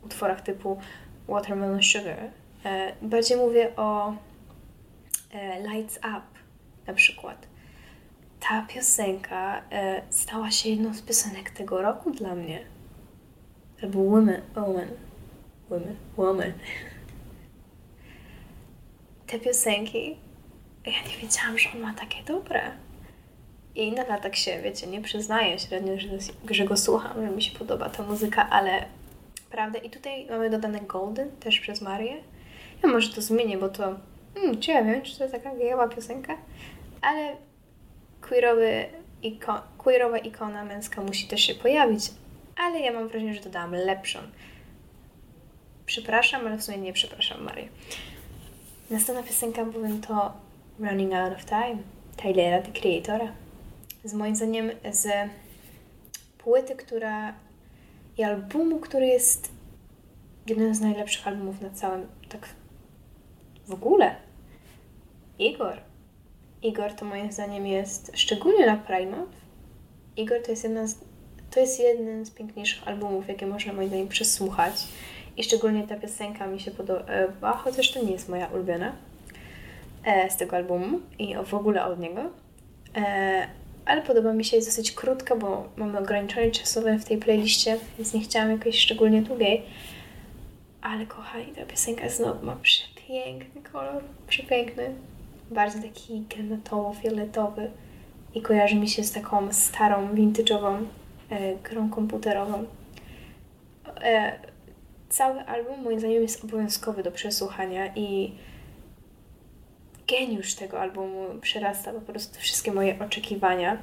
utworach 0.04 0.42
typu 0.42 0.80
Watermelon 1.28 1.84
Sugar. 1.84 2.20
E, 2.66 2.94
bardziej 3.02 3.38
mówię 3.38 3.76
o 3.76 4.16
e, 5.32 5.68
Lights 5.68 5.98
Up 5.98 6.22
na 6.88 6.94
przykład. 6.94 7.48
Ta 8.40 8.62
piosenka 8.62 9.62
e, 9.72 10.02
stała 10.10 10.52
się 10.52 10.70
jedną 10.70 10.94
z 10.94 11.02
piosenek 11.02 11.50
tego 11.50 11.82
roku 11.82 12.12
dla 12.12 12.36
mnie. 12.36 12.66
Albo 13.84 14.04
Women, 14.04 14.42
Woman, 14.56 14.88
Women, 15.70 15.96
Woman. 16.18 16.54
Te 19.28 19.40
piosenki 19.40 20.25
ja 20.90 21.02
nie 21.12 21.18
wiedziałam, 21.18 21.60
że 21.60 21.70
on 21.76 21.80
ma 21.80 21.94
takie 21.94 22.24
dobre. 22.24 22.72
I 23.76 23.92
nadal 23.92 24.22
tak 24.22 24.36
się, 24.36 24.62
wiecie, 24.62 24.88
nie 24.88 25.02
przyznaję 25.02 25.60
średnio, 25.60 26.00
że, 26.00 26.08
że 26.52 26.66
go 26.66 26.78
słucham, 26.78 27.26
że 27.26 27.36
mi 27.36 27.42
się 27.42 27.60
podoba 27.60 27.90
ta 27.90 28.04
muzyka, 28.04 28.50
ale 28.50 28.86
prawda. 29.50 29.80
I 29.80 29.90
tutaj 29.90 30.28
mamy 30.30 30.50
dodane 30.50 30.80
Golden 30.80 31.32
też 31.32 31.60
przez 31.60 31.82
Marię. 31.82 32.16
Ja 32.84 32.90
może 32.90 33.14
to 33.14 33.22
zmienię, 33.22 33.58
bo 33.58 33.70
to 33.70 33.96
hmm, 34.36 34.60
czy 34.60 34.72
ja 34.72 34.84
wiem, 34.84 35.02
czy 35.02 35.18
to 35.18 35.24
jest 35.24 35.36
taka 35.36 35.56
gejowa 35.56 35.88
piosenka, 35.88 36.38
ale 37.02 37.36
queerowy 38.22 38.86
iko 39.24 39.62
queerowa 39.78 40.18
ikona 40.18 40.66
męska 40.66 41.02
musi 41.02 41.28
też 41.28 41.42
się 41.42 41.56
pojawić, 41.56 42.04
ale 42.58 42.80
ja 42.80 42.94
mam 42.94 43.08
wrażenie, 43.08 43.34
że 43.34 43.42
dodałam 43.42 43.72
lepszą. 43.72 44.20
Przepraszam, 45.86 46.48
ale 46.48 46.58
w 46.58 46.64
sumie 46.64 46.78
nie 46.78 46.94
przepraszam 46.94 47.44
Marię. 47.44 47.68
Następna 48.90 49.24
piosenka 49.24 49.66
bowiem 49.66 50.02
to 50.02 50.34
Running 50.80 51.14
Out 51.14 51.34
of 51.34 51.46
Time 51.46 51.78
Tylera, 52.18 52.62
The 52.62 52.72
Creatora. 52.72 53.32
Z 54.04 54.14
moim 54.14 54.36
zdaniem 54.36 54.72
z 54.92 55.08
płyty, 56.38 56.76
która 56.76 57.34
i 58.18 58.24
albumu, 58.24 58.80
który 58.80 59.06
jest 59.06 59.52
jednym 60.48 60.76
z 60.76 60.82
najlepszych 60.82 61.28
albumów 61.28 61.62
na 61.62 61.70
całym, 61.70 62.08
tak 62.30 62.50
w 63.68 63.74
ogóle. 63.74 64.16
Igor. 65.40 65.78
Igor 66.62 66.94
to 66.94 67.06
moim 67.06 67.32
zdaniem 67.32 67.68
jest, 67.68 68.12
szczególnie 68.14 68.66
na 68.66 68.76
Month, 69.12 69.38
Igor 70.18 70.42
to 70.44 70.52
jest 70.52 70.64
jedna 70.64 70.88
z, 70.88 70.96
to 71.52 71.60
jest 71.60 71.80
jeden 71.80 72.26
z 72.26 72.32
piękniejszych 72.32 72.88
albumów, 72.88 73.28
jakie 73.28 73.48
można 73.48 73.74
moim 73.74 73.88
zdaniem 73.88 74.08
przesłuchać. 74.08 74.88
I 75.38 75.44
szczególnie 75.44 75.88
ta 75.88 75.96
piosenka 75.96 76.48
mi 76.48 76.60
się 76.60 76.72
podoba, 76.72 77.58
chociaż 77.58 77.92
to 77.92 78.04
nie 78.04 78.12
jest 78.12 78.30
moja 78.30 78.48
ulubiona 78.48 78.96
z 80.30 80.38
tego 80.38 80.56
albumu 80.56 81.00
i 81.20 81.36
w 81.46 81.54
ogóle 81.54 81.86
od 81.86 82.00
niego. 82.00 82.22
E, 82.96 83.48
ale 83.86 84.02
podoba 84.02 84.34
mi 84.34 84.46
się, 84.46 84.56
jest 84.56 84.68
dosyć 84.68 84.92
krótka, 84.92 85.36
bo 85.36 85.70
mamy 85.78 86.00
ograniczenie 86.00 86.52
czasowe 86.52 87.00
w 87.00 87.06
tej 87.06 87.18
playliście, 87.18 87.78
więc 87.98 88.14
nie 88.14 88.22
chciałam 88.22 88.52
jakoś 88.52 88.80
szczególnie 88.80 89.22
długiej. 89.22 89.64
Ale 90.82 91.06
kochani, 91.06 91.46
ta 91.46 91.66
piosenka 91.66 92.10
znowu 92.10 92.46
ma 92.46 92.56
przepiękny 92.56 93.62
kolor, 93.62 94.04
przepiękny. 94.28 94.96
Bardzo 95.52 95.82
taki 95.82 96.24
granatowo-fioletowy 96.30 97.68
i 98.36 98.42
kojarzy 98.42 98.76
mi 98.76 98.90
się 98.90 99.04
z 99.04 99.12
taką 99.12 99.54
starą, 99.54 100.16
vintage'ową 100.16 100.86
e, 101.30 101.56
grą 101.56 101.90
komputerową. 101.90 102.66
E, 104.02 104.40
cały 105.10 105.40
album 105.40 105.84
moim 105.84 106.00
zdaniem 106.00 106.22
jest 106.22 106.44
obowiązkowy 106.44 107.04
do 107.04 107.12
przesłuchania 107.12 107.96
i 107.96 108.32
geniusz 110.20 110.56
tego 110.56 110.80
albumu 110.80 111.26
przerasta 111.42 111.94
po 111.94 112.02
prostu 112.02 112.40
wszystkie 112.40 112.72
moje 112.72 113.00
oczekiwania. 113.00 113.78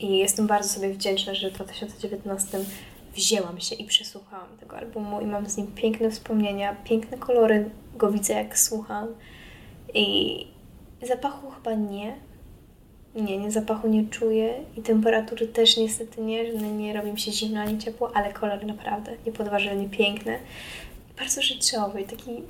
I 0.00 0.18
jestem 0.18 0.46
bardzo 0.46 0.68
sobie 0.68 0.90
wdzięczna, 0.90 1.34
że 1.34 1.50
w 1.50 1.54
2019 1.54 2.58
wzięłam 3.14 3.60
się 3.60 3.74
i 3.74 3.84
przesłuchałam 3.84 4.56
tego 4.60 4.76
albumu 4.76 5.20
i 5.20 5.26
mam 5.26 5.46
z 5.46 5.56
nim 5.56 5.66
piękne 5.66 6.10
wspomnienia, 6.10 6.76
piękne 6.84 7.18
kolory 7.18 7.70
go 7.96 8.10
widzę 8.10 8.32
jak 8.32 8.58
słucham. 8.58 9.08
I 9.94 10.46
zapachu 11.02 11.50
chyba 11.50 11.74
nie. 11.74 12.16
Nie, 13.14 13.38
nie 13.38 13.50
zapachu 13.50 13.88
nie 13.88 14.06
czuję 14.08 14.64
i 14.76 14.82
temperatury 14.82 15.48
też 15.48 15.76
niestety 15.76 16.20
nie, 16.20 16.52
nie 16.52 16.92
robi 16.92 17.12
mi 17.12 17.20
się 17.20 17.32
zimno 17.32 17.60
ani 17.60 17.78
ciepło, 17.78 18.10
ale 18.16 18.32
kolory 18.32 18.66
naprawdę 18.66 19.12
niepodważalnie 19.26 19.88
piękne. 19.88 20.38
Bardzo 21.18 21.42
życiowy, 21.42 22.04
taki 22.04 22.42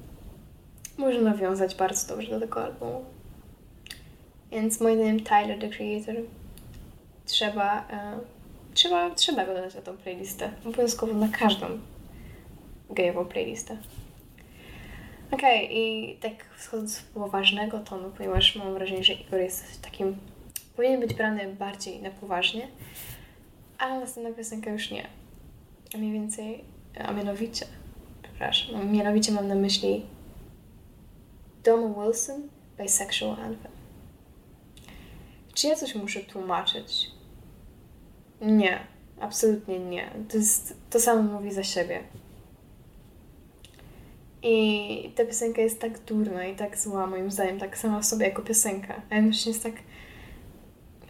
może 0.99 1.21
nawiązać 1.21 1.75
bardzo 1.75 2.09
dobrze 2.09 2.31
do 2.31 2.41
tego 2.41 2.65
albumu. 2.65 3.05
Więc 4.51 4.81
moim 4.81 4.97
zdaniem 4.97 5.21
Tyler, 5.21 5.59
the 5.59 5.69
Creator, 5.69 6.15
trzeba, 7.27 7.89
e, 7.91 8.19
trzeba, 8.75 9.11
trzeba 9.11 9.47
go 9.47 9.55
dodać 9.55 9.75
na 9.75 9.81
tą 9.81 9.97
playlistę. 9.97 10.51
Obowiązkowo 10.67 11.15
na 11.15 11.29
każdą 11.29 11.67
gejową 12.91 13.25
playlistę. 13.25 13.77
Okej, 15.31 15.65
okay, 15.65 15.77
i 15.77 16.17
tak 16.17 16.33
wschodząc 16.57 16.97
z 16.97 17.03
poważnego 17.03 17.79
tonu, 17.79 18.11
ponieważ 18.17 18.57
mam 18.57 18.75
wrażenie, 18.75 19.05
że 19.05 19.13
Igor 19.13 19.41
jest 19.41 19.83
takim, 19.83 20.17
powinien 20.77 21.01
być 21.01 21.15
brany 21.15 21.55
bardziej 21.59 22.03
na 22.03 22.11
poważnie, 22.11 22.69
a 23.79 23.99
następna 23.99 24.33
piosenka 24.33 24.71
już 24.71 24.91
nie. 24.91 25.07
A 25.95 25.99
mniej 25.99 26.13
więcej, 26.13 26.65
a 26.99 27.13
mianowicie, 27.13 27.67
przepraszam, 28.23 28.93
mianowicie 28.93 29.33
mam 29.33 29.49
na 29.49 29.55
myśli 29.55 30.03
Doma 31.67 32.03
Wilson 32.03 32.49
Bisexual 32.79 33.31
Anthem. 33.31 33.73
Czy 35.55 35.67
ja 35.67 35.77
coś 35.77 35.95
muszę 35.95 36.21
tłumaczyć? 36.21 37.11
Nie, 38.41 38.81
absolutnie 39.21 39.79
nie. 39.79 40.11
To, 40.29 40.37
jest, 40.37 40.77
to 40.91 41.01
samo 41.01 41.23
mówi 41.23 41.53
za 41.53 41.65
siebie. 41.65 42.03
I 44.43 45.13
ta 45.17 45.25
piosenka 45.25 45.63
jest 45.63 45.81
tak 45.81 45.99
durna 45.99 46.47
i 46.47 46.57
tak 46.57 46.79
zła, 46.79 47.07
moim 47.07 47.31
zdaniem, 47.31 47.59
tak 47.59 47.79
sama 47.79 48.01
w 48.01 48.07
sobie 48.07 48.27
jako 48.27 48.43
piosenka. 48.43 49.03
A 49.11 49.15
jednocześnie 49.15 49.53
jest 49.53 49.63
tak 49.63 49.75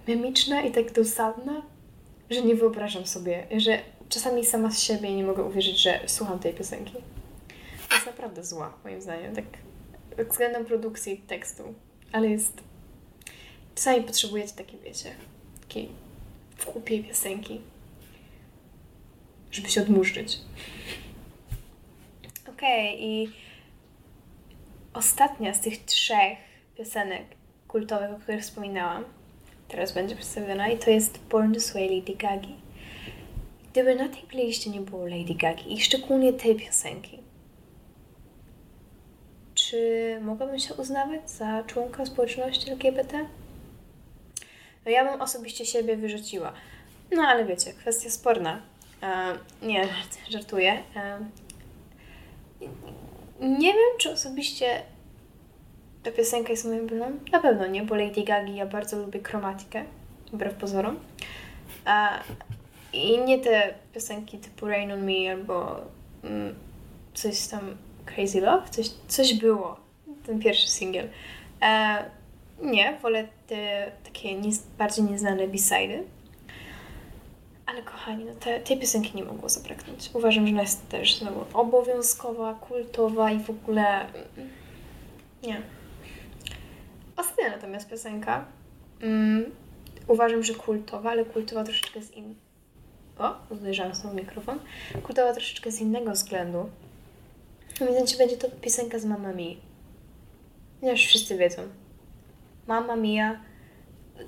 memiczna 0.08 0.62
i 0.62 0.72
tak 0.72 0.92
dosadna, 0.92 1.62
że 2.30 2.42
nie 2.42 2.54
wyobrażam 2.54 3.06
sobie, 3.06 3.46
że 3.56 3.78
czasami 4.08 4.44
sama 4.44 4.70
z 4.70 4.82
siebie 4.82 5.16
nie 5.16 5.24
mogę 5.24 5.44
uwierzyć, 5.44 5.82
że 5.82 6.00
słucham 6.06 6.38
tej 6.38 6.54
piosenki. 6.54 6.94
To 7.88 7.94
jest 7.94 8.06
naprawdę 8.06 8.44
zła, 8.44 8.74
moim 8.84 9.02
zdaniem, 9.02 9.34
tak 9.34 9.44
względem 10.24 10.64
produkcji 10.64 11.18
tekstu, 11.18 11.74
ale 12.12 12.28
jest... 12.28 12.52
Czasami 13.74 14.04
potrzebujecie 14.04 14.54
takiej, 14.54 14.80
wiecie, 14.80 15.10
takiej 15.60 15.88
głupiej 16.72 17.04
piosenki, 17.04 17.60
żeby 19.50 19.70
się 19.70 19.82
odmurzyć. 19.82 20.38
Okej, 22.48 22.94
okay, 22.94 23.06
i 23.06 23.28
ostatnia 24.94 25.54
z 25.54 25.60
tych 25.60 25.84
trzech 25.84 26.38
piosenek 26.76 27.24
kultowych, 27.68 28.10
o 28.10 28.18
których 28.18 28.42
wspominałam, 28.42 29.04
teraz 29.68 29.92
będzie 29.92 30.16
przedstawiona 30.16 30.68
i 30.68 30.78
to 30.78 30.90
jest 30.90 31.18
Born 31.30 31.52
This 31.52 31.72
Way 31.72 31.98
Lady 31.98 32.14
Gagi. 32.16 32.54
Gdyby 33.72 33.94
na 33.94 34.08
tej 34.08 34.22
playliście 34.22 34.70
nie 34.70 34.80
było 34.80 35.06
Lady 35.06 35.34
Gagi 35.34 35.72
i 35.72 35.80
szczególnie 35.80 36.32
tej 36.32 36.56
piosenki, 36.56 37.18
czy 39.70 40.18
mogłabym 40.22 40.58
się 40.58 40.74
uznawać 40.74 41.30
za 41.30 41.62
członka 41.66 42.06
społeczności 42.06 42.70
LGBT? 42.70 43.26
No 44.84 44.90
ja 44.90 45.10
bym 45.10 45.22
osobiście 45.22 45.66
siebie 45.66 45.96
wyrzuciła. 45.96 46.52
No 47.12 47.22
ale 47.22 47.44
wiecie, 47.44 47.72
kwestia 47.72 48.10
sporna. 48.10 48.62
E, 49.02 49.34
nie, 49.62 49.88
żartuję. 50.28 50.82
E, 50.96 51.18
nie 53.40 53.72
wiem, 53.72 53.98
czy 53.98 54.10
osobiście 54.10 54.82
ta 56.02 56.10
piosenka 56.12 56.50
jest 56.50 56.64
moim 56.64 56.78
ulubioną. 56.78 57.18
Na 57.32 57.40
pewno 57.40 57.66
nie, 57.66 57.82
bo 57.82 57.94
Lady 57.94 58.22
Gaga 58.22 58.52
ja 58.52 58.66
bardzo 58.66 58.98
lubię 58.98 59.20
kromatykę, 59.20 59.84
wbrew 60.32 60.54
pozorom. 60.54 61.00
E, 61.86 62.08
I 62.92 63.18
nie 63.18 63.38
te 63.38 63.74
piosenki 63.94 64.38
typu 64.38 64.66
Rain 64.66 64.92
on 64.92 65.04
Me 65.04 65.32
albo 65.32 65.80
mm, 66.24 66.54
coś 67.14 67.46
tam 67.46 67.76
Crazy 68.06 68.40
Love, 68.40 68.68
coś, 68.70 68.90
coś 69.08 69.34
było, 69.34 69.76
ten 70.26 70.38
pierwszy 70.38 70.68
singiel. 70.68 71.08
E, 71.62 72.04
nie, 72.62 72.98
wolę 73.02 73.28
te 73.46 73.92
takie 74.04 74.34
nie, 74.34 74.50
bardziej 74.78 75.04
nieznane 75.04 75.48
b-sidy. 75.48 76.04
Ale 77.66 77.82
kochani, 77.82 78.24
no 78.24 78.34
te, 78.34 78.60
tej 78.60 78.78
piosenki 78.78 79.16
nie 79.16 79.24
mogło 79.24 79.48
zabraknąć. 79.48 80.10
Uważam, 80.14 80.46
że 80.46 80.52
ona 80.52 80.62
jest 80.62 80.88
też 80.88 81.18
znowu 81.18 81.44
obowiązkowa, 81.52 82.54
kultowa 82.54 83.30
i 83.30 83.38
w 83.38 83.50
ogóle... 83.50 84.00
Mm, 84.00 84.50
nie. 85.42 85.62
Ostatnia 87.16 87.48
natomiast 87.50 87.90
piosenka 87.90 88.44
mm, 89.02 89.44
uważam, 90.08 90.42
że 90.42 90.54
kultowa, 90.54 91.10
ale 91.10 91.24
kultowa 91.24 91.64
troszeczkę 91.64 92.02
z 92.02 92.10
in... 92.10 92.34
O, 93.18 93.34
uderzałam 93.50 93.94
znowu 93.94 94.16
mikrofon. 94.16 94.58
Kultowa 95.02 95.32
troszeczkę 95.32 95.70
z 95.70 95.80
innego 95.80 96.12
względu. 96.12 96.70
Mianowicie 97.80 98.16
będzie 98.16 98.36
to 98.36 98.48
piosenka 98.50 98.98
z 98.98 99.04
Mamma 99.04 99.32
Mia. 99.32 99.54
Już 100.82 101.00
wszyscy 101.00 101.38
wiedzą. 101.38 101.62
Mamma 102.66 102.96
Mia. 102.96 103.40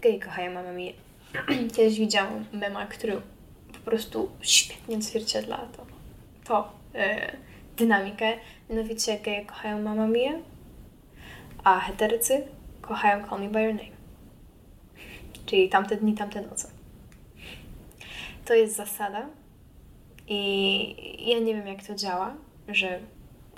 Gej 0.01 0.21
kochają 0.21 0.53
Mamma 0.53 0.73
Mia. 0.73 0.93
Kiedyś 1.77 1.99
widziałam 1.99 2.45
mema, 2.53 2.87
który 2.87 3.21
po 3.73 3.79
prostu 3.79 4.31
świetnie 4.41 4.97
odzwierciedla 4.97 5.69
to, 5.77 5.87
to 6.45 6.73
yy, 6.95 7.01
dynamikę. 7.77 8.33
Mianowicie 8.71 9.19
geje 9.19 9.47
kochają 9.47 9.83
Mamma 9.83 10.07
Mia, 10.07 10.33
a 11.65 11.81
heterycy 11.81 12.47
kochają 12.83 13.29
Call 13.29 13.41
Me 13.41 13.49
By 13.49 13.63
Your 13.63 13.75
Name. 13.75 13.99
Czyli 15.47 15.69
tamte 15.69 15.97
dni, 15.97 16.15
tamte 16.15 16.43
noce. 16.43 16.71
To 18.45 18.55
jest 18.55 18.77
zasada 18.77 19.27
i 20.27 21.31
ja 21.31 21.39
nie 21.39 21.55
wiem 21.55 21.67
jak 21.67 21.87
to 21.87 21.95
działa, 21.95 22.35
że 22.69 23.01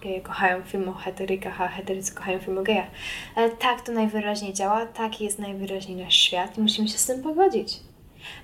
geje 0.01 0.21
kochają 0.21 0.63
film 0.63 0.89
o 0.89 0.93
heterykach, 0.93 1.61
a 1.61 1.69
heterycy 1.69 2.15
kochają 2.15 2.39
film 2.39 2.59
o 2.59 2.63
gejach. 2.63 2.91
Ale 3.35 3.51
tak 3.51 3.81
to 3.81 3.93
najwyraźniej 3.93 4.53
działa, 4.53 4.87
tak 4.87 5.21
jest 5.21 5.39
najwyraźniej 5.39 5.97
nasz 5.97 6.15
świat 6.15 6.59
i 6.59 6.61
musimy 6.61 6.89
się 6.89 6.99
z 6.99 7.07
tym 7.07 7.23
pogodzić. 7.23 7.81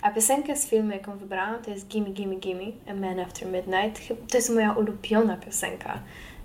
A 0.03 0.11
piosenka 0.11 0.57
z 0.57 0.69
filmu, 0.69 0.92
jaką 0.92 1.19
wybrałam, 1.19 1.62
to 1.62 1.71
jest 1.71 1.88
Gimme, 1.88 2.11
Gimme, 2.11 2.37
Gimme, 2.37 2.64
A 2.88 2.95
Man 2.95 3.21
After 3.21 3.49
Midnight. 3.49 4.09
To 4.31 4.37
jest 4.37 4.51
moja 4.51 4.73
ulubiona 4.73 5.37
piosenka 5.37 5.99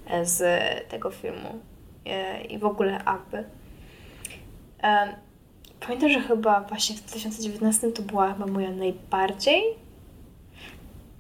e, 0.08 0.26
z 0.26 0.44
tego 0.90 1.12
filmu 1.12 1.60
e, 2.06 2.42
i 2.42 2.58
w 2.58 2.66
ogóle 2.66 3.04
Abby. 3.04 3.44
Pamiętam, 5.80 6.10
że 6.10 6.22
chyba 6.22 6.62
właśnie 6.62 6.96
w 6.96 7.02
2019 7.02 7.92
to 7.92 8.02
była 8.02 8.34
chyba 8.34 8.46
moja 8.46 8.72
najbardziej 8.72 9.64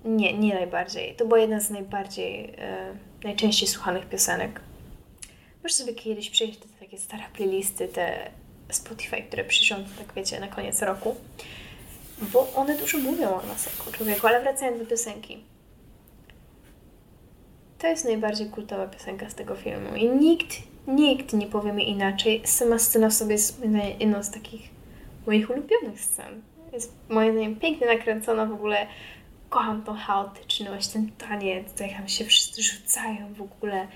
nie, 0.05 0.37
nie 0.37 0.53
najbardziej. 0.53 1.15
To 1.15 1.25
była 1.25 1.39
jedna 1.39 1.59
z 1.59 1.69
najbardziej 1.69 2.53
e, 2.57 2.93
najczęściej 3.23 3.67
słuchanych 3.67 4.05
piosenek. 4.05 4.61
Możesz 5.63 5.77
sobie 5.77 5.93
kiedyś 5.93 6.29
przejść 6.29 6.59
te 6.59 6.67
takie 6.79 6.97
stare 6.97 7.23
playlisty, 7.33 7.87
te 7.87 8.31
Spotify, 8.69 9.21
które 9.21 9.43
przyszły, 9.43 9.77
tak 9.97 10.13
wiecie, 10.15 10.39
na 10.39 10.47
koniec 10.47 10.81
roku, 10.81 11.15
bo 12.21 12.53
one 12.55 12.77
dużo 12.77 12.97
mówią 12.97 13.29
o 13.29 13.47
nas 13.47 13.65
jako 13.65 13.97
człowieku, 13.97 14.27
ale 14.27 14.41
wracając 14.41 14.79
do 14.79 14.85
piosenki. 14.85 15.43
To 17.79 17.87
jest 17.87 18.05
najbardziej 18.05 18.49
kultowa 18.49 18.87
piosenka 18.87 19.29
z 19.29 19.35
tego 19.35 19.55
filmu 19.55 19.95
i 19.95 20.09
nikt, 20.09 20.57
nikt 20.87 21.33
nie 21.33 21.47
powie 21.47 21.73
mi 21.73 21.89
inaczej. 21.89 22.41
Sama 22.45 22.79
scena 22.79 23.09
w 23.09 23.13
sobie 23.13 23.31
jest 23.31 23.61
jedną 23.99 24.23
z 24.23 24.31
takich 24.31 24.61
moich 25.27 25.49
ulubionych 25.49 26.01
scen. 26.01 26.41
Jest 26.73 26.93
moim 27.09 27.31
zdaniem 27.31 27.55
pięknie 27.55 27.87
nakręcona 27.87 28.45
w 28.45 28.53
ogóle 28.53 28.87
kocham 29.51 29.83
tą 29.83 29.95
chaotyczność, 29.95 30.87
ten 30.87 31.11
taniec, 31.11 31.79
jak 31.79 31.91
tam 31.91 32.07
się 32.07 32.25
wszyscy 32.25 32.63
rzucają 32.63 33.33
w 33.33 33.41
ogóle. 33.41 33.87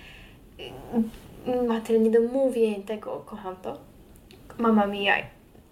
Ma 1.68 1.82
tyle 1.82 2.00
niedomówień 2.00 2.84
tego, 2.84 3.24
kocham 3.26 3.56
to. 3.56 3.78
Mama 4.58 4.88
Mia, 4.88 5.16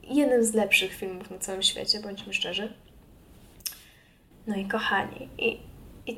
jeden 0.03 0.45
z 0.45 0.53
lepszych 0.53 0.93
filmów 0.93 1.31
na 1.31 1.37
całym 1.37 1.63
świecie, 1.63 1.99
bądźmy 1.99 2.33
szczerzy. 2.33 2.73
No 4.47 4.55
i 4.55 4.65
kochani, 4.65 5.29
i, 5.37 5.59
i 6.07 6.17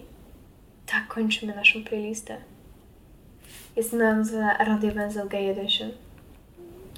tak 0.85 1.07
kończymy 1.07 1.55
naszą 1.55 1.83
playlistę. 1.83 2.37
Jest 3.75 3.93
nazwa 3.93 4.57
Radio 4.57 4.91
Węzeł 4.91 5.29
Gay 5.29 5.49
Edition, 5.49 5.91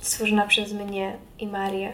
stworzona 0.02 0.48
przez 0.48 0.74
mnie 0.74 1.18
i 1.40 1.48
Marię. 1.48 1.94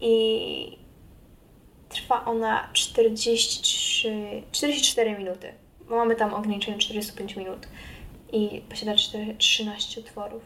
I 0.00 0.81
Trwa 2.12 2.24
ona 2.24 2.68
43, 2.72 4.42
44 4.52 5.18
minuty, 5.18 5.52
bo 5.88 5.96
mamy 5.96 6.16
tam 6.16 6.34
ograniczenie 6.34 6.78
45 6.78 7.36
minut 7.36 7.68
i 8.32 8.62
posiada 8.68 8.96
4, 8.96 9.34
13 9.38 10.00
utworów. 10.00 10.42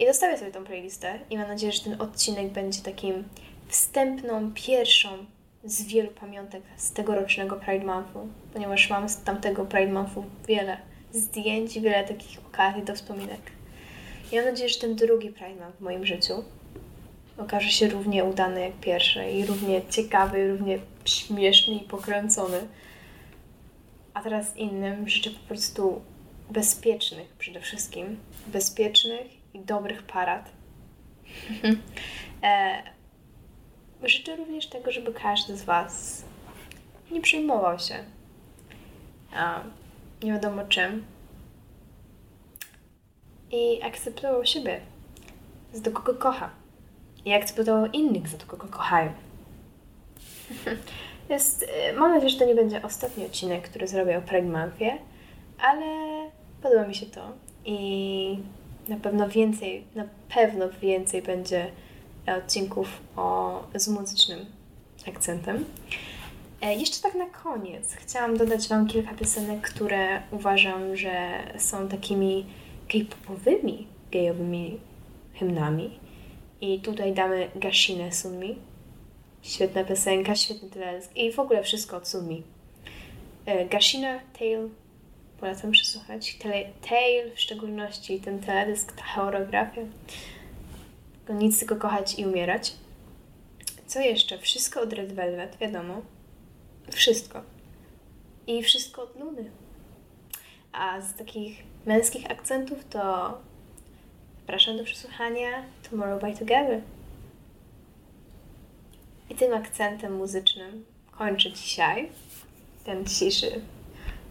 I 0.00 0.06
dostawię 0.06 0.38
sobie 0.38 0.50
tą 0.50 0.64
playlistę 0.64 1.18
i 1.30 1.38
mam 1.38 1.48
nadzieję, 1.48 1.72
że 1.72 1.80
ten 1.80 2.00
odcinek 2.02 2.52
będzie 2.52 2.82
takim 2.82 3.24
wstępną, 3.68 4.52
pierwszą 4.54 5.08
z 5.64 5.82
wielu 5.82 6.10
pamiątek 6.10 6.62
z 6.76 6.92
tegorocznego 6.92 7.56
Pride 7.56 7.86
Monthu, 7.86 8.28
ponieważ 8.52 8.90
mam 8.90 9.08
z 9.08 9.22
tamtego 9.22 9.64
Pride 9.64 9.92
Monthu 9.92 10.24
wiele 10.48 10.76
zdjęć, 11.12 11.78
wiele 11.78 12.04
takich 12.04 12.38
okazji 12.46 12.82
do 12.82 12.94
wspominek. 12.94 13.40
I 14.32 14.36
mam 14.36 14.44
nadzieję, 14.44 14.68
że 14.68 14.80
ten 14.80 14.96
drugi 14.96 15.30
Pride 15.30 15.60
Month 15.60 15.76
w 15.78 15.80
moim 15.80 16.06
życiu 16.06 16.44
okaże 17.38 17.68
się 17.68 17.88
równie 17.88 18.24
udany 18.24 18.60
jak 18.60 18.72
pierwszy 18.72 19.30
i 19.30 19.46
równie 19.46 19.82
ciekawy, 19.90 20.48
równie 20.48 20.78
śmieszny 21.04 21.74
i 21.74 21.80
pokręcony. 21.80 22.68
A 24.14 24.22
teraz 24.22 24.56
innym 24.56 25.08
życzę 25.08 25.30
po 25.30 25.48
prostu 25.48 26.02
bezpiecznych 26.50 27.28
przede 27.38 27.60
wszystkim, 27.60 28.18
bezpiecznych 28.46 29.26
i 29.54 29.60
dobrych 29.60 30.02
parad. 30.02 30.50
e, 32.42 32.82
życzę 34.02 34.36
również 34.36 34.66
tego, 34.66 34.92
żeby 34.92 35.12
każdy 35.12 35.56
z 35.56 35.62
Was 35.62 36.24
nie 37.10 37.20
przejmował 37.20 37.78
się 37.78 38.04
a, 39.34 39.60
nie 40.22 40.32
wiadomo 40.32 40.64
czym 40.64 41.04
i 43.50 43.82
akceptował 43.82 44.46
siebie, 44.46 44.80
z 45.72 45.80
do 45.80 45.90
kogo 45.90 46.14
kocha 46.14 46.50
i 47.24 47.32
akceptował 47.32 47.86
innych 47.86 48.28
za 48.28 48.38
to, 48.38 48.46
kogo 48.46 48.68
kochają. 48.68 49.12
Jest, 51.30 51.62
y, 51.62 51.92
mam 51.92 52.14
nadzieję, 52.14 52.30
że 52.30 52.38
to 52.38 52.44
nie 52.44 52.54
będzie 52.54 52.82
ostatni 52.82 53.26
odcinek, 53.26 53.68
który 53.68 53.88
zrobię 53.88 54.18
o 54.18 54.22
Pragmanfie, 54.22 54.98
ale 55.58 55.84
podoba 56.62 56.86
mi 56.86 56.94
się 56.94 57.06
to 57.06 57.32
i 57.64 58.38
na 58.88 58.96
pewno 58.96 59.28
więcej, 59.28 59.84
na 59.94 60.04
pewno 60.34 60.68
więcej 60.82 61.22
będzie 61.22 61.70
odcinków 62.26 63.00
o, 63.16 63.62
z 63.74 63.88
muzycznym 63.88 64.46
akcentem. 65.08 65.64
E, 66.62 66.74
jeszcze 66.74 67.02
tak 67.02 67.14
na 67.14 67.26
koniec 67.26 67.94
chciałam 67.94 68.36
dodać 68.36 68.68
Wam 68.68 68.86
kilka 68.86 69.14
piosenek, 69.14 69.60
które 69.60 70.22
uważam, 70.30 70.96
że 70.96 71.42
są 71.58 71.88
takimi 71.88 72.46
gay-popowymi, 72.88 73.86
gejowymi 74.12 74.80
hymnami. 75.34 75.98
I 76.60 76.80
tutaj 76.80 77.12
damy 77.14 77.50
Gashinę 77.56 78.12
Sunmi. 78.12 78.58
Świetna 79.42 79.84
piosenka, 79.84 80.34
świetny 80.34 80.70
teledysk 80.70 81.16
i 81.16 81.32
w 81.32 81.38
ogóle 81.38 81.62
wszystko 81.62 81.96
od 81.96 82.08
Sunmi. 82.08 82.42
E, 83.46 83.64
Gashina 83.64 84.20
Tale 84.38 84.68
polecam 85.40 85.70
przesłuchać. 85.70 86.38
Tale 86.88 87.30
w 87.34 87.40
szczególności, 87.40 88.20
ten 88.20 88.40
teledysk, 88.40 88.92
ta 88.92 89.04
choreografia. 89.04 89.82
Nic 91.28 91.58
tylko 91.58 91.76
kochać 91.76 92.18
i 92.18 92.26
umierać. 92.26 92.72
Co 93.86 94.00
jeszcze? 94.00 94.38
Wszystko 94.38 94.80
od 94.80 94.92
Red 94.92 95.12
Velvet, 95.12 95.56
wiadomo. 95.60 96.02
Wszystko. 96.90 97.42
I 98.46 98.62
wszystko 98.62 99.02
od 99.02 99.20
Luny. 99.20 99.50
A 100.72 101.00
z 101.00 101.14
takich 101.14 101.62
męskich 101.86 102.30
akcentów 102.30 102.84
to 102.90 103.38
zapraszam 104.48 104.76
do 104.76 104.84
przesłuchania 104.84 105.62
Tomorrow 105.90 106.22
by 106.22 106.32
Together. 106.32 106.80
I 109.30 109.34
tym 109.34 109.54
akcentem 109.54 110.16
muzycznym 110.16 110.84
kończę 111.10 111.52
dzisiaj 111.52 112.08
ten 112.84 113.06
dzisiejszy. 113.06 113.60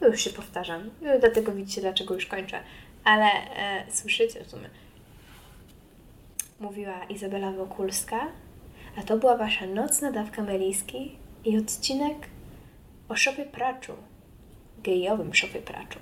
Już 0.02 0.22
się 0.22 0.30
powtarzam, 0.30 0.90
dlatego 1.20 1.52
widzicie, 1.52 1.82
dlaczego 1.82 2.14
już 2.14 2.26
kończę. 2.26 2.60
Ale 3.04 3.26
e, 3.26 3.92
słyszycie 3.92 4.44
w 4.44 4.50
sumie. 4.50 4.70
Mówiła 6.60 7.04
Izabela 7.04 7.52
Wokulska, 7.52 8.28
a 8.98 9.04
to 9.04 9.18
była 9.18 9.38
wasza 9.38 9.66
nocna 9.66 10.12
dawka 10.12 10.42
meliski 10.42 11.16
i 11.46 11.58
odcinek 11.58 12.18
o 13.10 13.16
szopie 13.16 13.46
praczu, 13.46 13.94
gejowym 14.84 15.34
szopie 15.34 15.60
praczu. 15.60 16.00